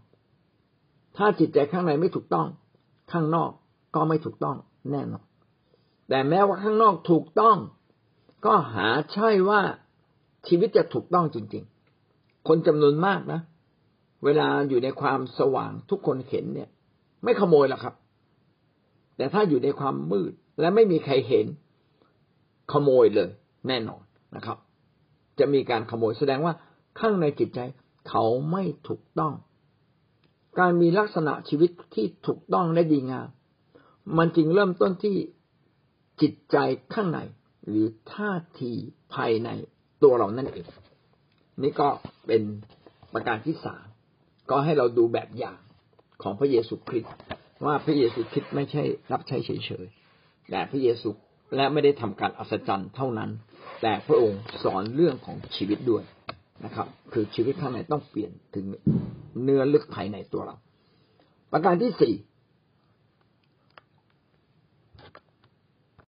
[1.17, 2.47] ถ้าจิตใจข้างในไม่ถูกต้อง
[3.11, 3.51] ข้างนอก
[3.95, 4.57] ก็ไม่ถูกต้อง
[4.91, 5.25] แน่นอน
[6.09, 7.57] แต่แม้ว่าข้างนอกถูกต้อง
[8.45, 9.61] ก็หาใช่ว่า
[10.47, 11.63] ชีวิตจะถูกต้องจริง
[12.05, 13.39] ๆ คนจำนวนมากนะ
[14.25, 16.69] เวลาอยู่ในความสว่างทุกคนเห็นเนี่ย
[17.23, 17.95] ไม่ขโมยหรอกครับ
[19.17, 21.45] แต่ถ้าอยู่ในความมืดและไม่มีใครเห็น
[22.71, 23.29] ขโมยเลย
[23.67, 24.03] แน่นอน
[24.35, 24.57] นะครับ
[25.39, 26.53] จะมีการขโมยแสดงว่า
[26.99, 27.59] ข้างในจิตใจ
[28.09, 29.33] เขาไม่ถูกต้อง
[30.59, 33.27] การมีลักษณะชีวิตที่ถูกต้องและดีงาม
[34.17, 35.17] มันจึงเริ่มต้นที่
[36.21, 36.57] จิตใจ
[36.93, 37.19] ข้างใน
[37.67, 38.71] หรือท่าที
[39.13, 39.49] ภายใน
[40.03, 40.67] ตัวเรานั่นเอง
[41.63, 41.87] นี่ก็
[42.27, 42.41] เป็น
[43.13, 43.85] ประการที่สาม
[44.49, 45.59] ก็ให้เราดูแบบอย่าง
[46.23, 47.13] ของพระเยซูคริสต์
[47.65, 51.09] ว่าพระเยซูคริสต์ไม่ใช่รับใช้เฉยๆแต่พระเยซู
[51.55, 53.29] และไม่ได้ทำการอัศจรรย์เท่านั้น
[53.81, 56.03] แต่พระองค์สอนเรื่องของชีวิตด้วย
[56.65, 58.65] นะครับ คือชีวิตข้างในต้องเปลี่ยนถึง
[59.43, 60.55] เนื้อลึกภายในตัวเรา
[61.51, 62.13] ประการที่สี่